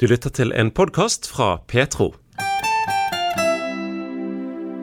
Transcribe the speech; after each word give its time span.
Du 0.00 0.06
lytter 0.08 0.32
til 0.32 0.48
en 0.56 0.70
podkast 0.72 1.26
fra 1.28 1.58
Petro. 1.68 2.14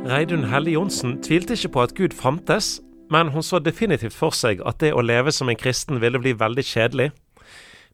Reidun 0.06 0.44
Helle 0.52 0.76
Johnsen 0.76 1.16
tvilte 1.26 1.56
ikke 1.58 1.72
på 1.74 1.82
at 1.88 1.96
Gud 1.98 2.14
fantes, 2.14 2.68
men 3.10 3.32
hun 3.34 3.42
så 3.42 3.58
definitivt 3.58 4.14
for 4.14 4.38
seg 4.38 4.62
at 4.62 4.78
det 4.84 4.92
å 4.94 5.02
leve 5.02 5.34
som 5.34 5.50
en 5.50 5.58
kristen 5.58 5.98
ville 6.06 6.22
bli 6.22 6.36
veldig 6.38 6.68
kjedelig. 6.70 7.10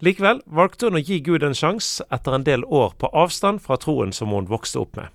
Likevel 0.04 0.44
valgte 0.52 0.92
hun 0.92 1.00
å 1.00 1.04
gi 1.06 1.22
Gud 1.24 1.48
en 1.48 1.56
sjanse 1.56 2.04
etter 2.12 2.36
en 2.36 2.44
del 2.44 2.68
år 2.68 2.92
på 3.00 3.08
avstand 3.16 3.64
fra 3.64 3.80
troen 3.80 4.12
som 4.12 4.36
hun 4.36 4.52
vokste 4.52 4.84
opp 4.84 5.00
med. 5.00 5.08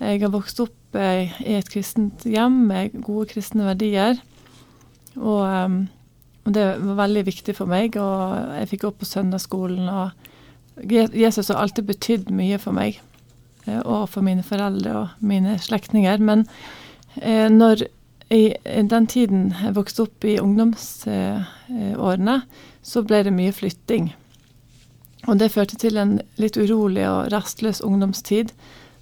Jeg 0.00 0.24
har 0.24 0.32
vokst 0.32 0.64
opp 0.64 0.96
eh, 0.96 1.36
i 1.44 1.60
et 1.60 1.68
kristent 1.68 2.24
hjem 2.24 2.62
med 2.72 2.96
gode 3.04 3.28
kristne 3.36 3.68
verdier. 3.68 4.16
Og, 5.20 5.44
um, 5.44 5.82
og, 6.46 6.52
det 6.56 6.70
var 6.80 7.02
veldig 7.04 7.28
viktig 7.28 7.60
for 7.60 7.68
meg. 7.68 8.00
Og 8.00 8.38
jeg 8.56 8.72
fikk 8.72 8.88
gå 8.88 8.96
på 9.02 9.14
søndagsskolen. 9.18 9.84
Og 9.92 10.31
Jesus 10.80 11.48
har 11.48 11.60
alltid 11.60 11.84
betydd 11.84 12.30
mye 12.34 12.58
for 12.62 12.72
meg. 12.76 13.00
Eh, 13.66 13.80
og 13.80 14.08
for 14.10 14.22
mine 14.26 14.42
foreldre 14.46 14.94
og 14.98 15.08
mine 15.24 15.58
slektninger. 15.62 16.18
Men 16.18 16.46
eh, 17.20 17.48
når 17.50 17.86
i, 18.32 18.54
den 18.64 19.06
tiden 19.06 19.54
jeg 19.60 19.74
vokste 19.76 20.02
opp 20.06 20.24
i 20.24 20.40
ungdomsårene, 20.40 22.40
så 22.82 23.02
ble 23.04 23.22
det 23.26 23.32
mye 23.36 23.52
flytting. 23.52 24.14
Og 25.28 25.38
det 25.38 25.52
førte 25.54 25.76
til 25.78 25.96
en 26.00 26.20
litt 26.40 26.56
urolig 26.58 27.04
og 27.06 27.32
rastløs 27.32 27.80
ungdomstid 27.84 28.52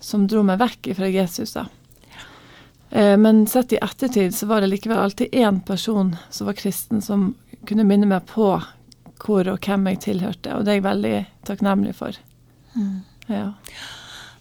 som 0.01 0.27
dro 0.29 0.43
meg 0.45 0.59
vekk 0.61 0.97
fra 0.99 1.09
Jesus. 1.09 1.57
Eh, 2.91 3.17
men 3.17 3.47
sett 3.49 3.73
i 3.73 3.79
ettertid 3.81 4.35
så 4.37 4.47
var 4.51 4.61
det 4.61 4.73
likevel 4.73 4.99
alltid 4.99 5.29
én 5.33 5.61
person 5.65 6.17
som 6.31 6.47
var 6.51 6.59
kristen, 6.59 7.03
som 7.03 7.35
kunne 7.69 7.85
minne 7.87 8.07
meg 8.11 8.27
på 8.29 8.63
hvor 9.21 9.49
og 9.53 9.59
hvem 9.65 9.89
jeg 9.93 10.01
tilhørte, 10.07 10.55
og 10.57 10.65
det 10.65 10.73
er 10.73 10.79
jeg 10.81 10.87
veldig 10.89 11.17
takknemlig 11.49 11.95
for. 11.99 12.17
Mm. 12.75 13.01
Ja. 13.31 13.47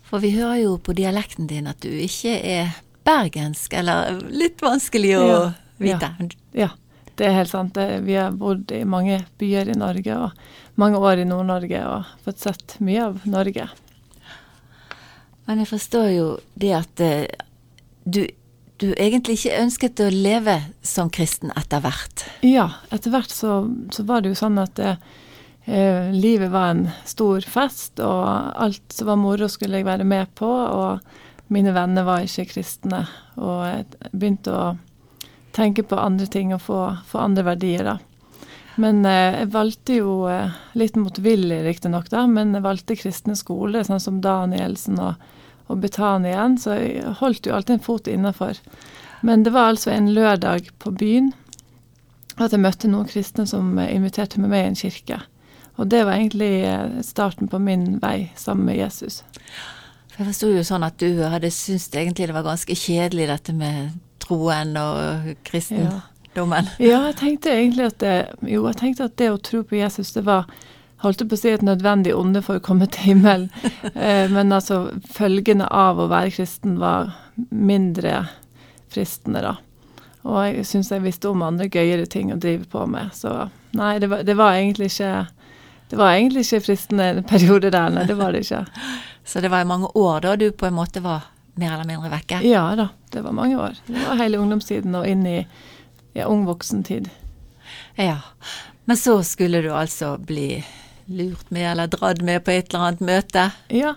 For 0.09 0.23
vi 0.23 0.31
hører 0.33 0.61
jo 0.63 0.77
på 0.81 0.95
dialekten 0.97 1.49
din 1.49 1.67
at 1.69 1.81
du 1.83 1.89
ikke 1.89 2.38
er 2.39 2.77
bergensk, 3.05 3.73
eller 3.77 4.21
litt 4.30 4.61
vanskelig 4.63 5.16
å 5.19 5.25
Ja, 5.27 5.41
vite. 5.80 6.09
Ja, 6.58 6.69
det 7.16 7.27
er 7.27 7.38
helt 7.38 7.52
sant. 7.52 7.77
Vi 7.77 8.16
har 8.17 8.31
bodd 8.36 8.71
i 8.75 8.83
mange 8.86 9.21
byer 9.41 9.69
i 9.69 9.77
Norge, 9.77 10.17
og 10.17 10.80
mange 10.80 10.97
år 10.97 11.21
i 11.23 11.27
Nord-Norge, 11.30 11.83
og 11.86 12.09
fått 12.25 12.43
sett 12.45 12.75
mye 12.80 13.05
av 13.09 13.21
Norge. 13.30 13.67
Men 15.49 15.64
jeg 15.64 15.71
forstår 15.71 16.09
jo 16.14 16.25
det 16.61 16.73
at 16.77 17.02
eh, 17.02 17.25
du, 18.05 18.21
du 18.80 18.89
egentlig 18.95 19.39
ikke 19.39 19.61
ønsket 19.61 20.02
å 20.03 20.09
leve 20.13 20.55
som 20.85 21.09
kristen 21.13 21.52
etter 21.59 21.83
hvert. 21.83 22.25
Ja, 22.45 22.69
etter 22.94 23.13
hvert 23.13 23.33
så, 23.33 23.61
så 23.94 24.05
var 24.08 24.23
det 24.23 24.33
jo 24.33 24.39
sånn 24.39 24.59
at 24.61 24.80
eh, 24.80 26.11
livet 26.16 26.52
var 26.53 26.73
en 26.73 26.86
stor 27.08 27.45
fest, 27.45 27.99
og 27.99 28.23
alt 28.55 28.83
som 28.95 29.11
var 29.11 29.19
moro 29.21 29.49
skulle 29.52 29.81
jeg 29.81 29.89
være 29.89 30.08
med 30.08 30.31
på, 30.39 30.49
og 30.49 31.52
mine 31.53 31.73
venner 31.75 32.08
var 32.08 32.25
ikke 32.25 32.49
kristne. 32.53 33.03
Og 33.41 33.63
jeg 33.67 34.11
begynte 34.11 34.53
å 34.53 34.67
tenke 35.55 35.83
på 35.83 35.97
andre 35.99 36.30
ting 36.30 36.53
og 36.55 36.64
få, 36.64 36.83
få 37.09 37.23
andre 37.25 37.47
verdier, 37.52 37.83
da. 37.93 37.97
Men 38.80 39.03
eh, 39.05 39.41
jeg 39.41 39.52
valgte 39.52 39.99
jo 39.99 40.14
eh, 40.31 40.55
litt 40.80 40.95
motvillig, 40.95 41.64
riktignok, 41.66 42.08
da, 42.14 42.23
men 42.31 42.55
jeg 42.55 42.64
valgte 42.64 42.97
kristne 42.99 43.36
skoler, 43.36 43.83
sånn 43.83 43.99
som 44.03 44.21
Danielsen 44.23 45.02
og, 45.03 45.19
og 45.70 45.81
Betanien, 45.84 46.58
så 46.58 46.75
jeg 46.80 47.17
holdt 47.22 47.48
jo 47.48 47.56
alltid 47.56 47.78
en 47.78 47.86
fot 47.86 48.09
innafor. 48.09 48.58
Men 49.22 49.44
det 49.45 49.53
var 49.53 49.73
altså 49.73 49.92
en 49.94 50.09
lørdag 50.16 50.72
på 50.80 50.92
byen 50.95 51.34
at 52.39 52.53
jeg 52.56 52.64
møtte 52.64 52.88
noen 52.88 53.08
kristne 53.09 53.45
som 53.50 53.73
eh, 53.81 53.92
inviterte 53.95 54.39
meg 54.39 54.53
med 54.53 54.64
i 54.64 54.70
en 54.70 54.80
kirke. 54.80 55.20
Og 55.80 55.89
det 55.92 56.06
var 56.08 56.16
egentlig 56.16 56.53
eh, 56.67 57.02
starten 57.06 57.52
på 57.52 57.59
min 57.64 57.98
vei 58.03 58.30
sammen 58.39 58.67
med 58.70 58.80
Jesus. 58.80 59.22
For 60.11 60.23
jeg 60.23 60.31
forsto 60.31 60.52
jo 60.53 60.64
sånn 60.67 60.86
at 60.88 61.00
du 61.00 61.23
hadde 61.23 61.52
syntes 61.52 61.89
egentlig 61.94 62.30
det 62.30 62.38
var 62.38 62.48
ganske 62.48 62.76
kjedelig 62.76 63.28
dette 63.31 63.56
med 63.56 64.00
troen 64.23 64.76
og 64.80 65.30
kristendommen. 65.48 66.72
Ja, 66.80 67.05
jeg 67.10 67.20
tenkte 67.20 67.54
egentlig 67.55 67.89
at 67.92 67.99
det, 68.04 68.17
jo, 68.48 68.66
jeg 68.67 68.80
tenkte 68.82 69.10
at 69.10 69.17
det 69.20 69.32
å 69.33 69.39
tro 69.43 69.64
på 69.67 69.80
Jesus, 69.80 70.14
det 70.16 70.26
var 70.27 70.48
holdt 71.04 71.23
på 71.30 71.37
å 71.37 71.39
si 71.39 71.52
et 71.54 71.64
nødvendig 71.65 72.14
onde 72.15 72.42
for 72.45 72.60
å 72.60 72.64
komme 72.64 72.89
til 72.92 73.14
himmelen. 73.14 73.49
Eh, 73.99 74.30
men 74.32 74.54
altså, 74.55 74.89
følgene 75.11 75.65
av 75.76 75.99
å 75.99 76.08
være 76.11 76.32
kristen 76.32 76.77
var 76.80 77.11
mindre 77.49 78.27
fristende, 78.92 79.42
da. 79.43 79.55
Og 80.27 80.37
jeg 80.45 80.67
syns 80.67 80.92
jeg 80.92 81.04
visste 81.04 81.32
om 81.32 81.43
andre 81.43 81.70
gøyere 81.71 82.08
ting 82.11 82.32
å 82.33 82.39
drive 82.39 82.67
på 82.71 82.86
med. 82.92 83.11
Så 83.15 83.32
nei, 83.76 83.98
det 83.99 84.10
var, 84.11 84.23
det 84.27 84.36
var 84.39 84.55
egentlig 84.60 84.92
ikke 84.93 85.27
det 85.89 85.98
var 85.98 86.14
egentlig 86.14 86.45
ikke 86.45 86.61
fristende 86.67 87.08
en 87.10 87.23
periode 87.26 87.71
der, 87.73 87.89
nei, 87.89 88.05
det 88.05 88.17
var 88.20 88.36
det 88.36 88.43
ikke. 88.45 88.66
Så 89.30 89.42
det 89.42 89.52
var 89.52 89.66
i 89.66 89.70
mange 89.70 89.89
år 89.98 90.23
da 90.26 90.36
du 90.37 90.49
på 90.54 90.67
en 90.70 90.77
måte 90.77 91.02
var 91.05 91.27
mer 91.60 91.73
eller 91.73 91.87
mindre 91.87 92.11
vekke? 92.14 92.42
Ja 92.48 92.64
da, 92.77 92.89
det 93.14 93.23
var 93.26 93.36
mange 93.36 93.58
år. 93.60 93.77
Det 93.87 94.05
var 94.05 94.20
hele 94.21 94.39
ungdomstiden 94.42 94.95
og 94.95 95.08
inn 95.10 95.26
i 95.27 95.37
ja, 96.14 96.26
ung 96.26 96.45
voksentid. 96.48 97.10
Ja. 97.99 98.21
Men 98.86 98.98
så 98.98 99.20
skulle 99.23 99.61
du 99.61 99.70
altså 99.76 100.16
bli 100.17 100.64
lurt 101.09 101.49
med 101.53 101.71
eller 101.71 101.89
dratt 101.92 102.21
med 102.25 102.43
på 102.45 102.53
et 102.53 102.70
eller 102.70 102.86
annet 102.87 103.05
møte? 103.05 103.47
Ja, 103.73 103.95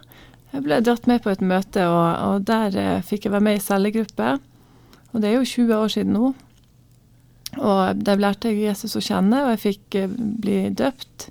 jeg 0.52 0.64
ble 0.66 0.80
dratt 0.84 1.06
med 1.08 1.22
på 1.24 1.32
et 1.32 1.44
møte, 1.44 1.84
og, 1.88 2.08
og 2.28 2.48
der 2.48 2.78
eh, 2.78 3.04
fikk 3.06 3.26
jeg 3.26 3.34
være 3.34 3.46
med 3.48 3.58
i 3.58 3.64
cellegruppe. 3.64 4.32
Og 5.12 5.20
det 5.20 5.30
er 5.30 5.38
jo 5.38 5.48
20 5.48 5.76
år 5.76 5.92
siden 5.92 6.16
nå. 6.16 6.32
Og 7.60 8.04
der 8.04 8.20
lærte 8.20 8.52
jeg 8.52 8.64
Jesus 8.66 8.96
å 8.96 9.04
kjenne, 9.04 9.44
og 9.44 9.54
jeg 9.54 9.62
fikk 9.66 9.98
eh, 10.00 10.16
bli 10.44 10.58
døpt 10.76 11.28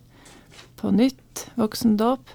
på 0.81 0.94
nytt, 0.94 1.47
voksendåp. 1.58 2.34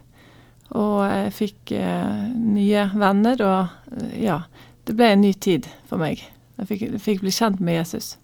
Og 0.77 0.97
jeg 1.07 1.35
fikk 1.35 1.75
eh, 1.79 2.31
nye 2.35 2.89
venner, 2.99 3.43
og 3.47 3.99
eh, 4.01 4.17
ja, 4.27 4.41
det 4.87 4.97
ble 4.99 5.13
en 5.15 5.23
ny 5.23 5.33
tid 5.39 5.69
for 5.91 6.03
meg. 6.03 6.25
Jeg 6.57 6.71
fikk, 6.71 6.87
jeg 6.89 7.03
fikk 7.03 7.23
bli 7.23 7.35
kjent 7.35 7.63
med 7.63 7.79
Jesus. 7.81 8.15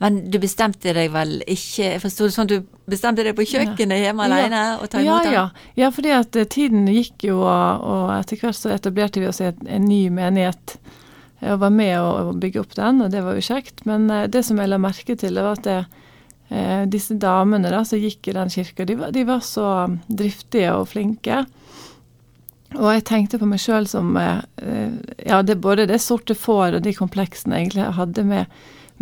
Men 0.00 0.30
du 0.32 0.38
bestemte 0.40 0.94
deg 0.96 1.10
vel 1.12 1.42
ikke 1.44 1.84
Jeg 1.90 2.00
forsto 2.00 2.24
det 2.24 2.32
sånn 2.32 2.48
du 2.48 2.54
bestemte 2.88 3.20
deg 3.26 3.34
på 3.36 3.44
kjøkkenet 3.44 4.00
hjemme 4.00 4.24
Ja. 4.24 4.36
alene 4.38 4.62
og 4.80 4.88
ta 4.90 5.02
Ja, 5.04 5.18
imot 5.18 5.26
ham? 5.28 5.34
ja. 5.34 5.44
ja, 5.76 5.90
fordi 5.92 6.10
at 6.16 6.36
eh, 6.40 6.44
tiden 6.48 6.86
gikk 6.88 7.26
jo, 7.28 7.40
og, 7.44 8.10
etter 8.16 8.40
hvert 8.40 8.56
så 8.56 8.72
etablerte 8.72 9.20
vi 9.20 9.28
oss 9.28 9.40
i 9.44 9.50
en 9.50 9.84
ny 9.84 10.08
menighet. 10.10 10.78
Jeg 11.40 11.56
var 11.60 11.70
med 11.72 11.94
å, 12.00 12.32
bygge 12.36 12.60
opp 12.60 12.74
den, 12.76 13.00
og 13.04 13.10
det 13.12 13.22
var 13.24 13.36
jo 13.36 13.44
kjekt. 13.44 13.84
Men 13.88 14.08
eh, 14.10 14.26
det 14.26 14.42
som 14.44 14.58
jeg 14.60 14.68
la 14.72 14.78
merke 14.80 15.16
til, 15.20 15.34
det 15.36 15.44
var 15.44 15.56
at 15.60 15.68
det, 15.68 15.76
eh, 16.50 16.82
disse 16.90 17.14
damene 17.20 17.70
da, 17.72 17.84
som 17.84 18.00
gikk 18.00 18.28
i 18.28 18.36
den 18.40 18.48
kirka, 18.52 18.84
de, 18.88 18.96
var- 19.04 19.12
de 19.12 19.24
var 19.28 19.40
så 19.44 19.68
driftige 20.08 20.72
og 20.80 20.88
flinke. 20.88 21.44
Og 22.76 22.88
jeg 22.94 23.04
tenkte 23.04 23.38
på 23.40 23.46
meg 23.50 23.58
sjøl 23.58 23.86
som 23.90 24.12
Ja, 24.16 25.42
det 25.42 25.56
både 25.60 25.86
det 25.90 26.00
sorte 26.00 26.34
får 26.38 26.76
og 26.78 26.82
de 26.84 26.92
kompleksene 26.94 27.56
jeg 27.58 27.66
egentlig 27.70 27.88
hadde 27.96 28.24
med 28.24 28.46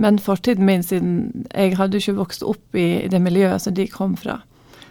men 0.00 0.18
fortiden 0.22 0.66
min, 0.66 0.82
siden 0.86 1.46
jeg 1.50 1.74
hadde 1.74 1.98
jo 1.98 2.04
ikke 2.04 2.20
vokst 2.20 2.44
opp 2.46 2.76
i 2.78 3.08
det 3.10 3.18
miljøet 3.18 3.64
som 3.64 3.74
de 3.74 3.88
kom 3.90 4.14
fra. 4.16 4.36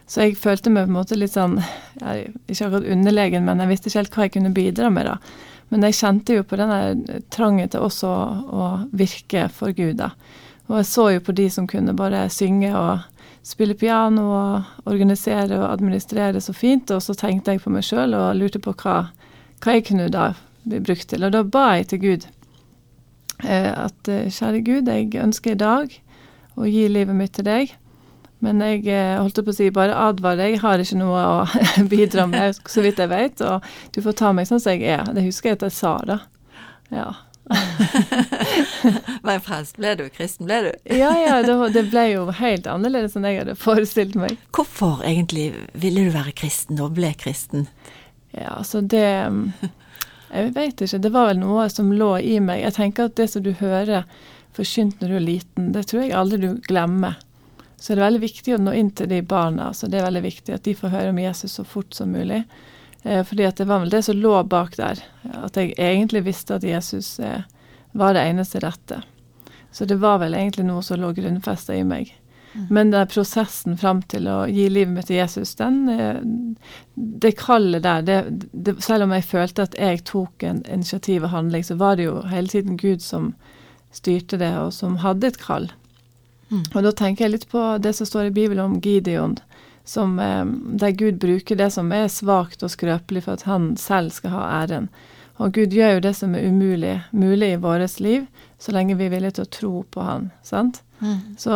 Så 0.08 0.26
jeg 0.26 0.36
følte 0.40 0.72
meg 0.72 0.88
på 0.88 0.92
en 0.92 0.98
måte 0.98 1.18
litt 1.20 1.34
sånn 1.34 1.58
Ikke 2.00 2.68
akkurat 2.68 2.88
underlegen, 2.88 3.44
men 3.48 3.60
jeg 3.60 3.72
visste 3.72 3.90
ikke 3.90 4.02
helt 4.02 4.18
hva 4.18 4.28
jeg 4.28 4.34
kunne 4.38 4.52
bidra 4.56 4.92
med, 4.92 5.08
da. 5.08 5.16
Men 5.72 5.84
jeg 5.88 5.98
kjente 6.00 6.38
jo 6.38 6.46
på 6.48 6.60
denne 6.60 7.22
trangen 7.32 7.72
til 7.72 7.84
også 7.88 8.12
å, 8.12 8.68
virke 8.96 9.48
for 9.52 9.76
Gud, 9.76 9.98
da. 10.00 10.14
Og 10.68 10.82
jeg 10.82 10.90
så 10.92 11.10
jo 11.16 11.24
på 11.24 11.36
de 11.36 11.48
som 11.52 11.68
kunne 11.68 11.96
bare 11.96 12.26
synge 12.32 12.72
og 12.76 13.04
spille 13.48 13.76
piano 13.80 14.28
og 14.36 14.88
organisere 14.92 15.56
og 15.56 15.70
administrere 15.70 16.44
så 16.44 16.56
fint, 16.56 16.92
og 16.92 17.04
så 17.04 17.16
tenkte 17.16 17.56
jeg 17.56 17.64
på 17.64 17.72
meg 17.72 17.88
sjøl 17.88 18.16
og 18.16 18.36
lurte 18.40 18.60
på 18.64 18.76
hva, 18.84 18.98
hva 19.64 19.76
jeg 19.76 19.88
kunne 19.88 20.12
da 20.12 20.34
bli 20.68 20.84
brukt 20.84 21.08
til. 21.12 21.24
Og 21.24 21.36
da 21.36 21.44
ba 21.48 21.70
jeg 21.78 21.92
til 21.92 22.04
Gud 22.04 22.28
at 23.46 24.10
eh, 24.10 24.30
kjære 24.34 24.64
Gud, 24.66 24.88
jeg 24.90 25.12
ønsker 25.22 25.54
i 25.54 25.60
dag 25.60 25.94
å 26.58 26.66
gi 26.66 26.88
livet 26.90 27.18
mitt 27.18 27.36
til 27.38 27.46
deg. 27.48 27.76
Men 28.46 28.62
jeg 28.62 28.84
eh, 28.94 29.16
holdt 29.18 29.40
på 29.42 29.54
å 29.54 29.58
si 29.58 29.70
bare 29.74 29.98
advar 29.98 30.38
deg, 30.38 30.56
jeg 30.56 30.64
har 30.64 30.82
ikke 30.82 31.00
noe 31.00 31.22
å 31.22 31.38
bidra 31.94 32.28
med, 32.30 32.58
så 32.70 32.84
vidt 32.86 33.02
jeg 33.02 33.12
vet. 33.14 33.42
Og 33.46 33.66
du 33.96 34.04
får 34.06 34.18
ta 34.20 34.34
meg 34.36 34.50
sånn 34.50 34.62
som 34.62 34.76
jeg 34.76 34.90
er. 34.98 35.08
Det 35.14 35.26
husker 35.26 35.52
jeg 35.54 35.60
at 35.60 35.70
jeg 35.70 35.78
sa, 35.78 35.96
da. 36.06 36.20
Ja. 36.94 37.08
Men 39.26 39.40
frelst 39.44 39.78
ble 39.80 39.94
du? 39.98 40.06
Kristen 40.14 40.50
ble 40.50 40.60
du? 40.68 40.72
Ja, 41.02 41.14
ja, 41.18 41.40
det, 41.46 41.56
det 41.76 41.88
ble 41.92 42.04
jo 42.12 42.28
helt 42.36 42.68
annerledes 42.70 43.16
enn 43.18 43.26
jeg 43.28 43.42
hadde 43.42 43.58
forestilt 43.60 44.18
meg. 44.20 44.38
Hvorfor 44.56 45.02
egentlig 45.08 45.50
ville 45.74 46.08
du 46.08 46.14
være 46.16 46.36
kristen 46.38 46.82
og 46.84 46.98
ble 47.00 47.14
kristen? 47.18 47.68
Ja, 48.36 48.58
altså 48.60 48.84
det 48.84 49.08
mm, 49.32 49.72
Jeg 50.32 50.54
vet 50.56 50.82
ikke. 50.84 51.00
Det 51.04 51.14
var 51.14 51.30
vel 51.30 51.40
noe 51.42 51.68
som 51.72 51.94
lå 51.94 52.12
i 52.20 52.38
meg. 52.44 52.62
Jeg 52.66 52.76
tenker 52.78 53.08
at 53.08 53.16
det 53.20 53.30
som 53.32 53.44
du 53.46 53.54
hører 53.60 54.06
forkynt 54.58 55.02
når 55.02 55.10
du 55.10 55.16
er 55.16 55.26
liten, 55.26 55.72
det 55.76 55.86
tror 55.90 56.04
jeg 56.04 56.16
aldri 56.18 56.40
du 56.42 56.50
glemmer. 56.68 57.20
Så 57.78 57.94
det 57.94 58.02
er 58.02 58.08
veldig 58.08 58.24
viktig 58.24 58.56
å 58.56 58.62
nå 58.62 58.74
inn 58.74 58.90
til 58.98 59.10
de 59.12 59.22
barna. 59.22 59.70
Så 59.74 59.88
det 59.88 60.00
er 60.00 60.08
veldig 60.08 60.24
viktig 60.26 60.56
at 60.56 60.66
de 60.66 60.74
får 60.76 60.94
høre 60.96 61.14
om 61.14 61.22
Jesus 61.22 61.60
så 61.60 61.66
fort 61.68 61.94
som 61.94 62.10
mulig. 62.12 62.42
Eh, 63.04 63.22
fordi 63.24 63.46
at 63.46 63.62
det 63.62 63.68
var 63.70 63.84
vel 63.84 63.94
det 63.94 64.02
som 64.08 64.18
lå 64.18 64.34
bak 64.50 64.76
der. 64.80 65.04
At 65.44 65.60
jeg 65.60 65.76
egentlig 65.78 66.26
visste 66.26 66.58
at 66.58 66.66
Jesus 66.66 67.20
eh, 67.20 67.46
var 67.94 68.18
det 68.18 68.26
eneste 68.26 68.64
rette. 68.66 69.04
Så 69.72 69.86
det 69.86 70.00
var 70.02 70.18
vel 70.24 70.34
egentlig 70.34 70.66
noe 70.66 70.82
som 70.84 71.00
lå 71.00 71.14
grunnfesta 71.14 71.78
i 71.78 71.86
meg. 71.86 72.16
Men 72.70 72.92
den 72.92 73.08
prosessen 73.08 73.78
fram 73.78 74.02
til 74.10 74.28
å 74.32 74.38
gi 74.50 74.68
livet 74.70 74.94
mitt 74.94 75.10
til 75.10 75.20
Jesus, 75.20 75.56
den 75.60 75.90
eh, 75.94 76.22
Det 76.96 77.36
kallet 77.38 77.84
der, 77.84 78.02
det, 78.02 78.18
det, 78.52 78.78
selv 78.84 79.06
om 79.06 79.14
jeg 79.14 79.28
følte 79.30 79.68
at 79.68 79.76
jeg 79.78 80.04
tok 80.10 80.44
en 80.44 80.64
initiativ 80.66 81.28
og 81.28 81.34
handling, 81.36 81.64
så 81.64 81.78
var 81.78 81.98
det 81.98 82.08
jo 82.08 82.22
hele 82.32 82.48
tiden 82.48 82.78
Gud 82.78 83.04
som 83.06 83.34
styrte 83.94 84.40
det, 84.42 84.54
og 84.58 84.74
som 84.74 84.98
hadde 85.04 85.28
et 85.28 85.38
kall. 85.42 85.70
Mm. 86.50 86.64
Og 86.74 86.82
da 86.84 86.92
tenker 86.96 87.26
jeg 87.26 87.36
litt 87.36 87.50
på 87.52 87.62
det 87.84 87.94
som 87.98 88.10
står 88.10 88.30
i 88.30 88.36
Bibelen 88.36 88.64
om 88.64 88.80
Gideon, 88.82 89.38
som, 89.86 90.18
eh, 90.20 90.46
der 90.82 90.98
Gud 90.98 91.20
bruker 91.20 91.56
det 91.56 91.72
som 91.76 91.92
er 91.92 92.10
svakt 92.12 92.64
og 92.64 92.74
skrøpelig 92.74 93.24
for 93.28 93.38
at 93.38 93.48
han 93.48 93.76
selv 93.78 94.12
skal 94.16 94.36
ha 94.36 94.50
æren. 94.64 94.90
Og 95.38 95.54
Gud 95.54 95.76
gjør 95.76 95.98
jo 95.98 96.06
det 96.08 96.16
som 96.18 96.34
er 96.36 96.48
umulig, 96.50 96.96
mulig 97.12 97.54
i 97.54 97.62
vårt 97.62 98.00
liv, 98.02 98.26
så 98.58 98.74
lenge 98.74 98.98
vi 98.98 99.06
er 99.06 99.14
villige 99.14 99.38
til 99.38 99.46
å 99.46 99.54
tro 99.54 99.74
på 99.92 100.02
Han. 100.02 100.32
sant? 100.42 100.82
Mm. 101.00 101.38
Så 101.38 101.52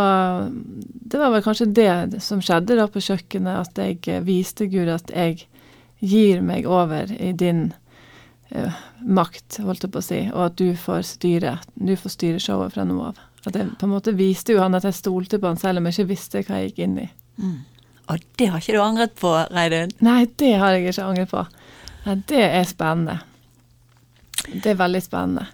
det 0.84 1.18
var 1.18 1.32
vel 1.34 1.44
kanskje 1.44 1.66
det 1.66 2.22
som 2.22 2.42
skjedde 2.44 2.78
da 2.78 2.88
på 2.92 3.02
kjøkkenet, 3.02 3.66
at 3.66 3.82
jeg 3.82 4.02
eh, 4.08 4.24
viste 4.26 4.68
Gud 4.72 4.92
at 4.94 5.10
jeg 5.14 5.46
gir 6.02 6.42
meg 6.46 6.66
over 6.66 7.12
i 7.14 7.32
din 7.38 7.68
uh, 8.56 8.78
makt, 9.06 9.60
holdt 9.62 9.86
jeg 9.86 9.94
på 9.94 10.02
å 10.02 10.06
si, 10.06 10.22
og 10.32 10.46
at 10.48 10.56
du 10.58 10.72
får 10.78 11.04
styre, 11.06 11.60
du 11.76 11.94
får 11.98 12.16
styre 12.16 12.42
showet 12.42 12.74
fra 12.74 12.86
nå 12.90 12.98
av. 13.06 13.20
At 13.46 13.58
jeg 13.58 13.70
på 13.78 13.86
en 13.86 13.94
måte 13.94 14.14
viste 14.18 14.56
jo 14.56 14.62
han 14.62 14.78
at 14.78 14.86
jeg 14.86 14.98
stolte 14.98 15.38
på 15.42 15.50
han 15.50 15.62
selv 15.62 15.82
om 15.82 15.90
jeg 15.90 16.00
ikke 16.00 16.14
visste 16.14 16.42
hva 16.46 16.62
jeg 16.62 16.72
gikk 16.72 16.82
inn 16.86 16.98
i. 17.04 17.08
Mm. 17.42 17.60
Og 18.12 18.26
det 18.38 18.48
har 18.52 18.62
ikke 18.62 18.76
du 18.76 18.84
angret 18.84 19.14
på, 19.18 19.32
Reidun? 19.54 19.94
Nei, 20.04 20.26
det 20.42 20.56
har 20.62 20.76
jeg 20.76 20.90
ikke 20.90 21.06
angret 21.06 21.32
på. 21.32 21.46
Nei, 22.06 22.18
det 22.30 22.44
er 22.48 22.66
spennende. 22.70 23.20
Det 24.52 24.74
er 24.74 24.80
veldig 24.80 25.02
spennende. 25.06 25.46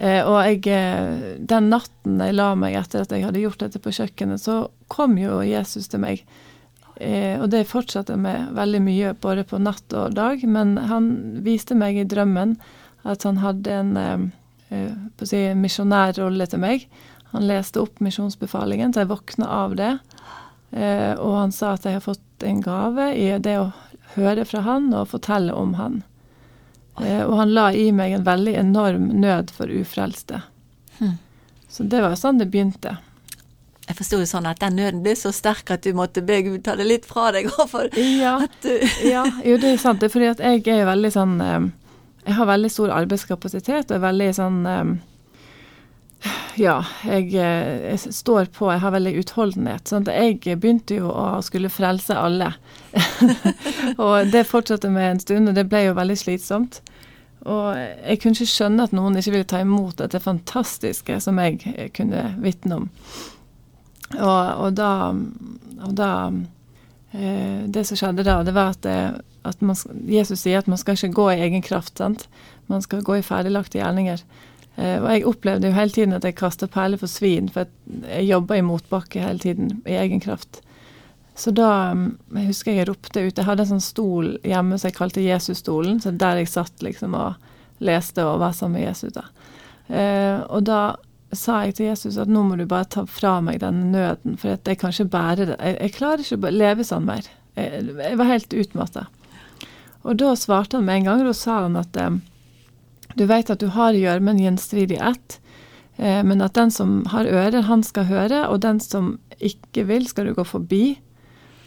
Eh, 0.00 0.22
og 0.24 0.38
jeg, 0.48 0.62
eh, 0.72 1.36
den 1.36 1.68
natten 1.68 2.22
jeg 2.24 2.36
la 2.38 2.54
meg 2.56 2.78
etter 2.78 3.04
at 3.04 3.10
jeg 3.12 3.26
hadde 3.26 3.42
gjort 3.42 3.60
dette 3.60 3.82
på 3.84 3.92
kjøkkenet, 3.92 4.40
så 4.40 4.62
kom 4.88 5.18
jo 5.20 5.42
Jesus 5.44 5.90
til 5.92 6.00
meg. 6.00 6.22
Eh, 6.96 7.36
og 7.36 7.50
det 7.52 7.66
fortsatte 7.68 8.16
med 8.20 8.54
veldig 8.56 8.80
mye 8.86 9.12
både 9.20 9.44
på 9.48 9.60
natt 9.60 9.92
og 9.96 10.16
dag, 10.16 10.40
men 10.48 10.78
han 10.88 11.10
viste 11.44 11.76
meg 11.76 12.00
i 12.00 12.08
drømmen 12.08 12.56
at 13.08 13.24
han 13.28 13.40
hadde 13.40 13.76
en 13.76 13.92
si, 15.24 15.40
misjonærrolle 15.56 16.48
til 16.48 16.60
meg. 16.60 16.84
Han 17.32 17.46
leste 17.48 17.80
opp 17.80 18.00
misjonsbefalingen, 18.04 18.92
så 18.92 19.04
jeg 19.04 19.12
våkna 19.12 19.48
av 19.48 19.76
det. 19.78 19.94
Og 21.16 21.32
han 21.38 21.54
sa 21.54 21.72
at 21.74 21.86
jeg 21.88 21.96
har 21.96 22.04
fått 22.04 22.44
en 22.44 22.60
gave 22.60 23.08
i 23.16 23.30
det 23.40 23.56
å 23.56 23.70
høre 24.18 24.44
fra 24.44 24.60
han 24.66 24.90
og 24.92 25.08
fortelle 25.14 25.56
om 25.56 25.72
han. 25.80 26.02
Eh, 27.04 27.22
og 27.24 27.36
han 27.40 27.54
la 27.56 27.70
i 27.72 27.90
meg 27.96 28.14
en 28.16 28.26
veldig 28.26 28.54
enorm 28.60 29.08
nød 29.22 29.52
for 29.56 29.70
ufrelste. 29.70 30.42
Hmm. 30.98 31.16
Så 31.68 31.86
det 31.86 32.02
var 32.02 32.14
jo 32.14 32.20
sånn 32.20 32.40
det 32.40 32.50
begynte. 32.52 32.96
Jeg 33.90 33.98
forsto 33.98 34.20
jo 34.20 34.26
sånn 34.28 34.46
at 34.46 34.60
den 34.62 34.76
nøden 34.78 35.02
ble 35.02 35.16
så 35.18 35.32
sterk 35.34 35.70
at 35.74 35.82
du 35.82 35.90
måtte 35.98 36.22
be 36.22 36.36
Gud 36.46 36.62
ta 36.66 36.76
det 36.78 36.86
litt 36.86 37.06
fra 37.10 37.32
deg. 37.34 37.48
Ja, 37.98 38.36
ja 39.14 39.24
jo, 39.42 39.56
det 39.58 39.74
er 39.74 39.80
sant. 39.82 40.02
Det 40.02 40.10
er 40.10 40.14
fordi 40.14 40.30
at 40.30 40.42
jeg 40.44 40.62
er 40.76 40.86
veldig 40.86 41.10
sånn 41.14 41.38
eh, 41.42 41.60
Jeg 42.28 42.36
har 42.36 42.50
veldig 42.52 42.70
stor 42.70 42.92
arbeidskapasitet 42.94 43.90
og 43.90 43.96
er 43.96 44.04
veldig 44.04 44.28
sånn 44.36 44.60
eh, 44.70 44.92
Ja, 46.60 46.82
jeg, 47.06 47.30
eh, 47.38 47.94
jeg 47.94 48.12
står 48.12 48.50
på, 48.52 48.68
jeg 48.72 48.82
har 48.82 48.92
veldig 48.92 49.14
utholdenhet. 49.22 49.88
Sånn 49.88 50.04
at 50.04 50.12
jeg 50.12 50.58
begynte 50.60 50.98
jo 50.98 51.08
å 51.12 51.40
skulle 51.44 51.70
frelse 51.72 52.16
alle. 52.18 52.52
og 54.04 54.32
det 54.32 54.44
fortsatte 54.48 54.90
med 54.92 55.14
en 55.14 55.22
stund, 55.22 55.48
og 55.48 55.56
det 55.56 55.68
ble 55.70 55.86
jo 55.86 55.96
veldig 55.96 56.18
slitsomt. 56.20 56.82
Og 57.48 57.78
jeg 57.78 58.20
kunne 58.20 58.36
ikke 58.36 58.52
skjønne 58.52 58.84
at 58.84 58.96
noen 58.96 59.16
ikke 59.16 59.32
ville 59.32 59.48
ta 59.48 59.62
imot 59.64 59.96
dette 60.02 60.20
fantastiske 60.20 61.16
som 61.24 61.40
jeg 61.40 61.60
eh, 61.72 61.88
kunne 61.96 62.26
vitne 62.42 62.82
om. 62.82 62.88
Og, 64.18 64.44
og 64.66 64.74
da, 64.74 64.92
og 65.86 65.92
da 65.94 66.10
eh, 67.14 67.62
Det 67.70 67.84
som 67.86 67.96
skjedde 67.96 68.26
da, 68.26 68.40
det 68.42 68.56
var 68.56 68.74
at, 68.74 68.82
det, 68.82 69.22
at 69.46 69.62
man, 69.62 69.78
Jesus 70.10 70.42
sier 70.42 70.60
at 70.60 70.68
man 70.68 70.80
skal 70.80 70.98
ikke 70.98 71.14
gå 71.16 71.28
i 71.30 71.42
egen 71.46 71.64
kraft. 71.64 71.96
sant? 72.02 72.26
Man 72.68 72.82
skal 72.84 73.06
gå 73.06 73.16
i 73.16 73.24
ferdiglagte 73.24 73.80
gjerninger. 73.80 74.20
Eh, 74.80 74.96
og 74.96 75.08
jeg 75.12 75.26
opplevde 75.28 75.68
jo 75.68 75.76
hele 75.76 75.92
tiden 75.92 76.16
at 76.16 76.24
jeg 76.24 76.38
kasta 76.38 76.68
perler 76.70 77.00
for 77.00 77.10
svin, 77.10 77.50
for 77.52 77.68
jeg, 78.06 78.24
jobba 78.30 78.56
i 78.56 78.64
motbakke 78.64 79.22
hele 79.24 79.42
tiden 79.42 79.74
i 79.84 79.98
egen 80.00 80.22
kraft. 80.24 80.62
Så 81.36 81.52
da 81.56 81.68
jeg 82.34 82.48
husker 82.50 82.74
jeg 82.74 82.88
ropte 82.88 83.22
ut 83.22 83.38
Jeg 83.38 83.46
hadde 83.46 83.62
en 83.64 83.70
sånn 83.70 83.84
stol 83.84 84.32
hjemme 84.44 84.76
som 84.76 84.90
jeg 84.90 84.96
kalte 84.98 85.24
Jesusstolen, 85.24 86.00
så 86.02 86.12
der 86.12 86.42
jeg 86.42 86.50
satt 86.52 86.82
liksom 86.84 87.14
og 87.16 87.38
leste 87.80 88.24
og 88.26 88.42
var 88.42 88.56
sammen 88.56 88.80
med 88.80 88.88
Jesus. 88.88 89.14
da. 89.16 89.28
Eh, 89.88 90.40
og 90.48 90.66
da 90.68 90.80
sa 91.32 91.60
jeg 91.64 91.76
til 91.78 91.90
Jesus 91.90 92.18
at 92.20 92.30
nå 92.30 92.42
må 92.44 92.58
du 92.58 92.66
bare 92.68 92.88
ta 92.90 93.04
fra 93.08 93.38
meg 93.44 93.60
den 93.62 93.90
nøden, 93.94 94.36
for 94.40 94.56
at 94.56 94.66
jeg 94.66 94.80
kan 94.80 94.92
ikke 94.94 95.12
bære 95.12 95.46
det. 95.52 95.56
Jeg, 95.60 95.76
jeg 95.78 95.96
klarer 95.96 96.24
ikke 96.24 96.50
å 96.50 96.56
leve 96.56 96.86
sånn 96.86 97.06
mer. 97.08 97.28
Jeg, 97.58 97.86
jeg 98.00 98.18
var 98.20 98.30
helt 98.30 98.56
utmatta. 98.64 99.06
Og 100.08 100.16
da 100.20 100.34
svarte 100.38 100.78
han 100.78 100.88
med 100.88 101.00
en 101.02 101.08
gang, 101.10 101.22
og 101.22 101.30
da 101.30 101.36
sa 101.36 101.62
han 101.66 101.78
at 101.80 101.96
eh, 102.00 102.18
du 103.20 103.26
vet 103.28 103.52
at 103.52 103.60
du 103.60 103.68
har 103.74 103.92
gjørmen 103.92 104.40
gjenstridig 104.40 104.96
ett, 104.96 105.36
eh, 106.00 106.22
men 106.24 106.40
at 106.40 106.56
den 106.56 106.72
som 106.72 107.02
har 107.12 107.28
ører, 107.28 107.66
han 107.68 107.84
skal 107.84 108.08
høre, 108.08 108.46
og 108.48 108.62
den 108.64 108.80
som 108.80 109.18
ikke 109.36 109.84
vil, 109.90 110.08
skal 110.08 110.30
du 110.30 110.36
gå 110.38 110.46
forbi. 110.48 110.84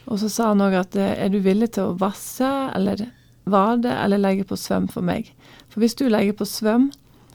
Og 0.09 0.17
så 0.19 0.31
sa 0.33 0.49
han 0.51 0.63
òg 0.65 0.79
at 0.81 0.97
eh, 0.97 1.13
er 1.13 1.29
du 1.29 1.37
villig 1.45 1.75
til 1.77 1.91
å 1.91 1.99
vasse 2.01 2.49
eller 2.73 3.05
vade 3.45 3.91
eller 3.91 4.21
legge 4.21 4.47
på 4.49 4.57
svøm 4.57 4.89
for 4.89 5.05
meg? 5.05 5.29
For 5.69 5.83
hvis 5.83 5.97
du 5.99 6.07
legger 6.09 6.35
på 6.41 6.49
svøm, 6.49 6.89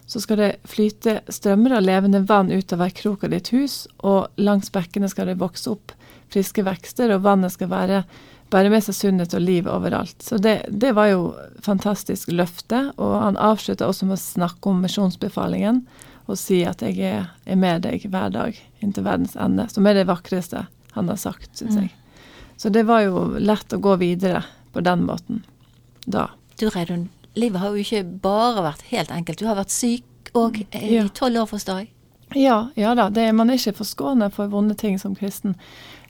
så 0.08 0.22
skal 0.24 0.40
det 0.40 0.52
flyte 0.66 1.18
strømmer 1.28 1.76
av 1.76 1.84
levende 1.84 2.22
vann 2.26 2.50
ut 2.50 2.72
av 2.72 2.80
hver 2.80 2.94
krok 2.96 3.26
av 3.28 3.34
ditt 3.34 3.52
hus, 3.52 3.82
og 4.00 4.32
langs 4.40 4.72
bekkene 4.72 5.10
skal 5.12 5.28
det 5.28 5.38
vokse 5.38 5.68
opp 5.70 5.92
friske 6.32 6.64
vekster, 6.64 7.12
og 7.12 7.26
vannet 7.26 7.52
skal 7.54 7.70
være, 7.70 8.02
bære 8.50 8.70
med 8.72 8.84
seg 8.84 8.96
sunnhet 8.96 9.34
og 9.36 9.42
liv 9.44 9.66
overalt. 9.68 10.16
Så 10.24 10.38
det, 10.42 10.62
det 10.68 10.94
var 10.96 11.10
jo 11.10 11.34
fantastisk 11.64 12.30
løfte, 12.32 12.92
og 12.96 13.16
han 13.22 13.36
avslutta 13.36 13.88
også 13.88 14.08
med 14.08 14.16
å 14.18 14.22
snakke 14.22 14.70
om 14.70 14.80
misjonsbefalingen 14.84 15.82
og 16.28 16.36
si 16.36 16.60
at 16.68 16.82
jeg 16.84 16.98
er, 17.08 17.28
er 17.48 17.56
med 17.56 17.82
deg 17.86 18.04
hver 18.12 18.32
dag 18.34 18.56
inntil 18.84 19.06
verdens 19.06 19.36
ende, 19.40 19.64
som 19.72 19.86
er 19.88 19.96
det 19.96 20.08
vakreste 20.10 20.66
han 20.92 21.08
har 21.08 21.16
sagt, 21.20 21.50
syns 21.56 21.76
jeg. 21.78 21.92
Så 22.58 22.72
det 22.74 22.82
var 22.88 23.04
jo 23.06 23.38
lett 23.38 23.72
å 23.72 23.78
gå 23.80 23.94
videre 24.00 24.42
på 24.74 24.82
den 24.84 25.04
måten 25.08 25.44
da. 26.04 26.28
Du 26.58 26.66
Reidun, 26.74 27.06
livet 27.38 27.62
har 27.62 27.72
jo 27.72 27.84
ikke 27.84 28.02
bare 28.24 28.64
vært 28.66 28.82
helt 28.90 29.12
enkelt. 29.14 29.38
Du 29.40 29.46
har 29.46 29.56
vært 29.60 29.72
syk 29.72 30.32
òg 30.36 30.64
i 30.74 30.96
Ja. 30.96 31.06
tolv 31.14 31.44
år, 31.44 31.46
forstår 31.52 31.84
jeg. 31.84 31.92
Ja, 32.36 32.68
ja 32.76 32.94
da. 32.98 33.08
Det, 33.08 33.30
man 33.32 33.48
er 33.48 33.56
ikke 33.56 33.78
forskånet 33.78 34.34
for 34.34 34.50
vonde 34.52 34.74
ting 34.76 34.98
som 35.00 35.14
kristen. 35.16 35.54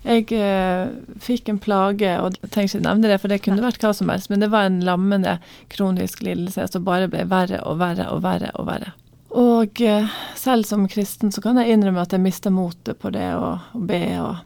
Jeg 0.09 0.31
eh, 0.33 0.89
fikk 1.21 1.51
en 1.53 1.59
plage, 1.61 2.15
og 2.23 2.39
jeg 2.39 2.49
trenger 2.55 2.71
ikke 2.71 2.87
nevne 2.87 3.11
det, 3.11 3.19
for 3.21 3.33
det 3.33 3.43
kunne 3.45 3.65
vært 3.65 3.83
hva 3.85 3.91
som 3.97 4.09
helst, 4.09 4.31
men 4.33 4.41
det 4.41 4.49
var 4.55 4.69
en 4.69 4.81
lammende 4.87 5.37
kronisk 5.73 6.23
lidelse 6.25 6.65
som 6.73 6.87
bare 6.87 7.11
ble 7.13 7.27
verre 7.29 7.61
og 7.69 7.77
verre 7.83 8.09
og 8.15 8.23
verre 8.25 8.49
og 8.57 8.69
verre. 8.71 8.95
Og 9.37 9.83
eh, 9.85 10.09
selv 10.39 10.65
som 10.65 10.89
kristen 10.89 11.33
så 11.35 11.45
kan 11.45 11.61
jeg 11.61 11.75
innrømme 11.75 12.01
at 12.01 12.17
jeg 12.17 12.25
mista 12.25 12.49
motet 12.49 12.97
på 13.03 13.13
det 13.13 13.29
å, 13.37 13.59
be 13.75 14.01
og 14.23 14.45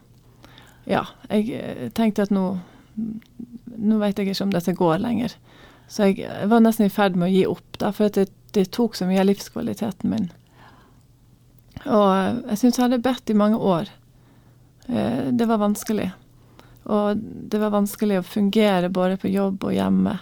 Ja, 0.89 1.05
jeg 1.29 1.55
eh, 1.55 1.87
tenkte 1.95 2.27
at 2.27 2.33
nå 2.35 2.57
Nå 2.93 3.95
vet 4.01 4.19
jeg 4.19 4.29
ikke 4.29 4.43
om 4.45 4.51
dette 4.53 4.75
går 4.77 4.99
lenger. 5.01 5.31
Så 5.89 6.11
jeg, 6.11 6.19
jeg 6.27 6.49
var 6.51 6.61
nesten 6.61 6.85
i 6.85 6.91
ferd 6.93 7.15
med 7.17 7.31
å 7.31 7.33
gi 7.33 7.39
opp, 7.49 7.79
da, 7.81 7.89
for 7.95 8.11
det, 8.13 8.27
det 8.53 8.67
tok 8.75 8.93
så 8.95 9.07
mye 9.09 9.23
av 9.23 9.25
livskvaliteten 9.31 10.11
min. 10.11 10.27
Og 11.87 12.05
eh, 12.11 12.43
jeg 12.51 12.59
syns 12.61 12.77
jeg 12.77 12.83
hadde 12.85 13.01
bedt 13.07 13.33
i 13.33 13.37
mange 13.39 13.57
år. 13.57 13.89
Eh, 14.89 15.31
Det 15.31 15.45
var 15.47 15.57
vanskelig. 15.57 16.11
Og 16.85 17.17
det 17.49 17.59
var 17.59 17.71
vanskelig 17.71 18.19
å 18.19 18.27
fungere 18.27 18.89
både 18.89 19.17
på 19.17 19.31
jobb 19.31 19.63
og 19.63 19.73
hjemme. 19.73 20.17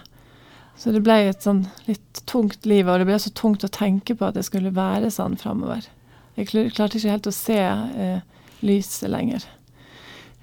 Så 0.78 0.92
det 0.92 1.02
ble 1.04 1.18
et 1.28 1.42
sånn 1.42 1.66
litt 1.86 2.22
tungt 2.26 2.66
liv, 2.66 2.88
og 2.88 2.98
det 2.98 3.06
ble 3.06 3.18
så 3.18 3.32
tungt 3.34 3.64
å 3.66 3.70
tenke 3.72 4.14
på 4.14 4.28
at 4.28 4.38
det 4.38 4.44
skulle 4.46 4.72
være 4.74 5.10
sånn 5.10 5.36
framover. 5.38 5.84
Jeg 6.36 6.48
klarte 6.72 6.96
ikke 6.98 7.12
helt 7.12 7.28
å 7.28 7.34
se 7.34 7.58
eh, 7.58 8.22
lyset 8.64 9.10
lenger. 9.10 9.44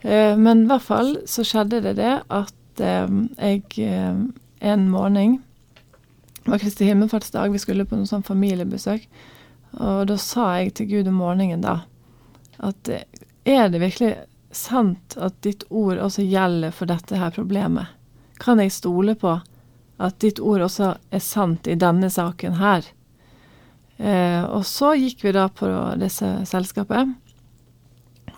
Eh, 0.04 0.36
men 0.38 0.64
i 0.64 0.70
hvert 0.70 0.86
fall 0.86 1.16
så 1.28 1.44
skjedde 1.48 1.82
det 1.88 1.96
det 1.98 2.14
at 2.28 2.84
eh, 2.84 3.16
jeg 3.40 3.64
eh, 3.84 4.22
en 4.60 4.90
morgen 4.92 5.40
Det 6.44 6.52
var 6.54 6.62
Kristi 6.62 6.86
himmelfartsdag, 6.88 7.52
vi 7.52 7.60
skulle 7.62 7.86
på 7.86 7.98
noe 8.00 8.10
sånn 8.10 8.24
familiebesøk. 8.26 9.04
Og 9.80 10.08
da 10.10 10.16
sa 10.18 10.48
jeg 10.58 10.74
til 10.80 10.88
Gud 10.90 11.10
om 11.12 11.20
morgenen 11.22 11.62
da 11.62 11.76
at 12.66 12.90
er 13.44 13.70
det 13.70 13.82
virkelig 13.82 14.16
sant 14.52 15.16
at 15.22 15.38
ditt 15.46 15.64
ord 15.70 16.00
også 16.02 16.26
gjelder 16.26 16.74
for 16.76 16.90
dette 16.90 17.20
her 17.20 17.32
problemet? 17.36 17.96
Kan 18.40 18.62
jeg 18.62 18.74
stole 18.74 19.16
på 19.20 19.36
at 20.00 20.20
ditt 20.24 20.40
ord 20.40 20.64
også 20.66 20.94
er 21.12 21.24
sant 21.24 21.68
i 21.68 21.78
denne 21.80 22.10
saken 22.12 22.58
her? 22.60 22.88
Eh, 24.00 24.44
og 24.48 24.64
så 24.68 24.94
gikk 24.96 25.26
vi 25.26 25.36
da 25.36 25.50
på 25.52 25.68
disse 26.00 26.28
selskapet. 26.48 27.12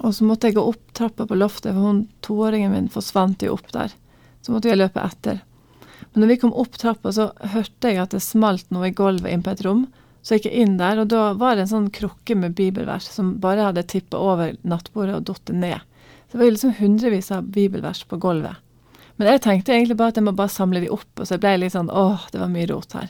Og 0.01 0.15
så 0.17 0.25
måtte 0.25 0.49
jeg 0.49 0.57
gå 0.57 0.63
opp 0.65 0.93
trappa 0.97 1.27
på 1.29 1.37
loftet, 1.37 1.75
for 1.75 1.85
hun 1.85 2.05
toåringen 2.25 2.73
min 2.73 2.89
forsvant 2.89 3.43
jo 3.45 3.53
opp 3.53 3.69
der. 3.73 3.93
Så 4.41 4.53
måtte 4.53 4.71
jeg 4.71 4.81
løpe 4.81 5.03
etter. 5.03 5.43
Men 6.11 6.23
når 6.23 6.31
vi 6.33 6.37
kom 6.41 6.55
opp 6.57 6.79
trappa, 6.81 7.13
så 7.13 7.29
hørte 7.53 7.91
jeg 7.91 8.01
at 8.01 8.15
det 8.15 8.23
smalt 8.25 8.71
noe 8.73 8.89
i 8.89 8.95
gulvet 8.95 9.29
inn 9.29 9.43
på 9.45 9.53
et 9.53 9.61
rom. 9.67 9.85
Så 10.21 10.35
jeg 10.35 10.43
gikk 10.43 10.57
inn 10.63 10.75
der, 10.77 11.01
og 11.01 11.09
da 11.09 11.31
var 11.37 11.55
det 11.57 11.65
en 11.65 11.71
sånn 11.71 11.91
krukke 11.93 12.35
med 12.37 12.53
bibelvers 12.57 13.07
som 13.09 13.35
bare 13.41 13.69
hadde 13.69 13.87
tippa 13.89 14.19
over 14.21 14.53
nattbordet 14.61 15.17
og 15.17 15.29
datt 15.31 15.53
ned. 15.53 15.81
Så 16.29 16.37
det 16.37 16.43
var 16.43 16.51
liksom 16.53 16.75
hundrevis 16.77 17.31
av 17.33 17.47
bibelvers 17.51 18.03
på 18.07 18.19
gulvet. 18.21 18.59
Men 19.17 19.33
jeg 19.33 19.41
tenkte 19.43 19.73
egentlig 19.73 19.97
bare 19.97 20.13
at 20.13 20.19
jeg 20.19 20.25
må 20.25 20.33
bare 20.37 20.53
samle 20.53 20.81
de 20.83 20.91
opp, 20.93 21.09
og 21.17 21.27
så 21.27 21.39
ble 21.41 21.55
jeg 21.55 21.63
litt 21.63 21.75
sånn 21.75 21.89
åh, 21.89 22.27
det 22.31 22.39
var 22.41 22.53
mye 22.53 22.69
rot 22.69 22.95
her. 22.97 23.09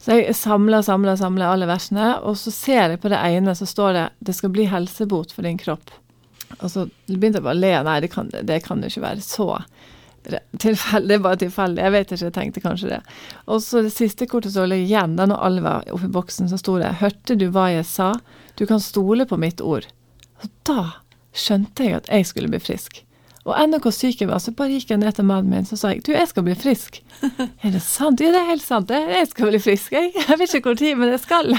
Så 0.00 0.20
jeg 0.20 0.36
samla, 0.38 0.82
samla, 0.86 1.16
samla 1.18 1.48
alle 1.50 1.66
versene, 1.68 2.12
og 2.22 2.36
så 2.38 2.52
ser 2.54 2.92
jeg 2.94 3.00
på 3.02 3.10
det 3.10 3.18
ene, 3.18 3.56
så 3.58 3.66
står 3.66 3.92
det 3.92 4.04
'Det 4.20 4.34
skal 4.36 4.50
bli 4.54 4.68
helsebot 4.70 5.32
for 5.32 5.42
din 5.42 5.58
kropp'. 5.58 5.92
Og 6.60 6.70
så 6.70 6.86
begynte 7.08 7.40
jeg 7.40 7.42
bare 7.42 7.56
å 7.56 7.60
le. 7.60 7.82
Nei, 7.82 8.00
det 8.00 8.12
kan, 8.12 8.30
det 8.30 8.62
kan 8.64 8.80
jo 8.80 8.86
ikke 8.86 9.02
være 9.02 9.20
så 9.20 9.64
tilfeldig. 10.58 11.08
Det 11.08 11.16
er 11.16 11.24
bare 11.24 11.40
tilfeldig. 11.40 11.82
Jeg 11.82 11.94
vet 11.94 12.12
ikke, 12.12 12.24
jeg 12.24 12.36
tenkte 12.36 12.64
kanskje 12.64 12.92
det. 12.94 13.00
Og 13.46 13.62
så 13.62 13.82
det 13.86 13.94
siste 13.94 14.28
kortet 14.30 14.54
som 14.54 14.68
lå 14.68 14.78
igjen, 14.82 15.16
da 15.18 15.28
når 15.30 15.42
Alva 15.48 15.78
var 15.78 15.90
oppi 15.94 16.10
boksen, 16.12 16.50
så 16.50 16.58
sto 16.60 16.78
det 16.82 16.98
'Hørte 17.00 17.38
du 17.38 17.48
hva 17.50 17.70
jeg 17.72 17.86
sa? 17.86 18.14
Du 18.56 18.66
kan 18.66 18.80
stole 18.80 19.26
på 19.26 19.36
mitt 19.36 19.60
ord'. 19.60 19.90
Og 20.42 20.48
da 20.64 21.02
skjønte 21.32 21.84
jeg 21.84 21.94
at 21.94 22.08
jeg 22.08 22.26
skulle 22.26 22.48
bli 22.48 22.58
frisk. 22.58 23.02
Og 23.46 23.54
enda 23.54 23.78
hvor 23.78 23.94
syk 23.94 24.20
jeg 24.20 24.28
var, 24.28 24.40
så 24.42 24.50
bare 24.50 24.74
gikk 24.74 24.90
jeg 24.90 24.98
ned 24.98 25.14
til 25.14 25.26
mannen 25.28 25.52
min 25.52 25.66
så 25.68 25.78
sa 25.78 25.92
jeg, 25.92 26.02
du, 26.02 26.10
jeg 26.16 26.26
skal 26.26 26.42
bli 26.42 26.56
frisk. 26.58 26.98
er 27.62 27.70
det 27.70 27.82
sant? 27.84 28.20
Ja, 28.20 28.32
det 28.34 28.40
er 28.42 28.50
helt 28.50 28.64
sant. 28.66 28.90
Jeg 28.90 29.28
skal 29.30 29.52
bli 29.52 29.60
frisk. 29.62 29.92
Jeg, 29.94 30.10
jeg 30.18 30.38
vet 30.40 30.54
ikke 30.58 30.74
tid, 30.74 30.96
men 30.98 31.12
jeg 31.14 31.22
skal. 31.22 31.54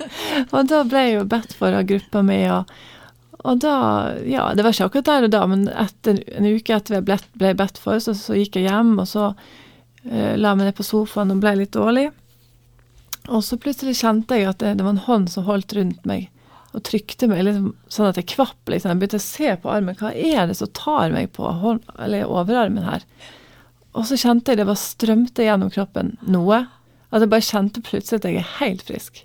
og 0.52 0.68
da 0.68 0.82
ble 0.84 1.04
jeg 1.06 1.14
jo 1.16 1.24
bedt 1.32 1.56
for 1.56 1.72
av 1.72 1.86
gruppa 1.88 2.22
mi. 2.26 2.42
og 2.52 2.68
og 3.44 3.60
da 3.62 3.74
Ja, 4.28 4.50
det 4.54 4.64
var 4.64 4.74
ikke 4.74 4.90
akkurat 4.90 5.08
der 5.08 5.26
og 5.28 5.34
da, 5.34 5.42
men 5.48 5.68
etter, 5.68 6.20
en 6.36 6.48
uke 6.48 6.74
etter 6.76 6.98
jeg 6.98 7.06
ble, 7.08 7.18
bedt 7.56 7.80
for, 7.80 8.00
så, 8.02 8.14
så, 8.16 8.36
gikk 8.36 8.58
jeg 8.60 8.68
hjem, 8.68 8.96
og 9.00 9.08
så 9.08 9.30
uh, 9.32 10.34
la 10.36 10.54
meg 10.56 10.68
ned 10.68 10.76
på 10.78 10.86
sofaen 10.86 11.32
og 11.34 11.40
ble 11.42 11.56
litt 11.62 11.72
dårlig. 11.76 12.10
Og 13.30 13.44
så 13.46 13.58
plutselig 13.60 13.98
kjente 14.00 14.36
jeg 14.36 14.50
at 14.50 14.60
det, 14.62 14.76
det 14.78 14.86
var 14.86 14.96
en 14.96 15.06
hånd 15.06 15.30
som 15.32 15.46
holdt 15.48 15.76
rundt 15.76 16.06
meg 16.08 16.28
og 16.70 16.84
trykte 16.86 17.26
meg 17.30 17.42
liksom, 17.46 17.72
sånn 17.90 18.08
at 18.10 18.18
jeg 18.20 18.28
kvapp. 18.30 18.60
Liksom. 18.70 18.92
Jeg 18.92 19.00
begynte 19.00 19.18
å 19.18 19.24
se 19.24 19.54
på 19.58 19.70
armen. 19.72 19.96
Hva 19.98 20.12
er 20.14 20.46
det 20.46 20.54
som 20.60 20.70
tar 20.76 21.10
meg 21.14 21.32
på 21.34 21.48
hånd, 21.62 21.82
eller 21.98 22.30
overarmen 22.30 22.86
her? 22.86 23.06
Og 23.98 24.06
så 24.06 24.18
kjente 24.20 24.52
jeg 24.52 24.60
det 24.60 24.68
var 24.68 24.78
strømte 24.78 25.46
gjennom 25.46 25.72
kroppen 25.74 26.14
noe. 26.30 26.62
At 27.10 27.24
jeg 27.24 27.32
bare 27.32 27.46
kjente 27.48 27.82
plutselig 27.82 28.20
at 28.20 28.28
jeg 28.28 28.38
er 28.38 28.52
helt 28.60 28.84
frisk. 28.86 29.24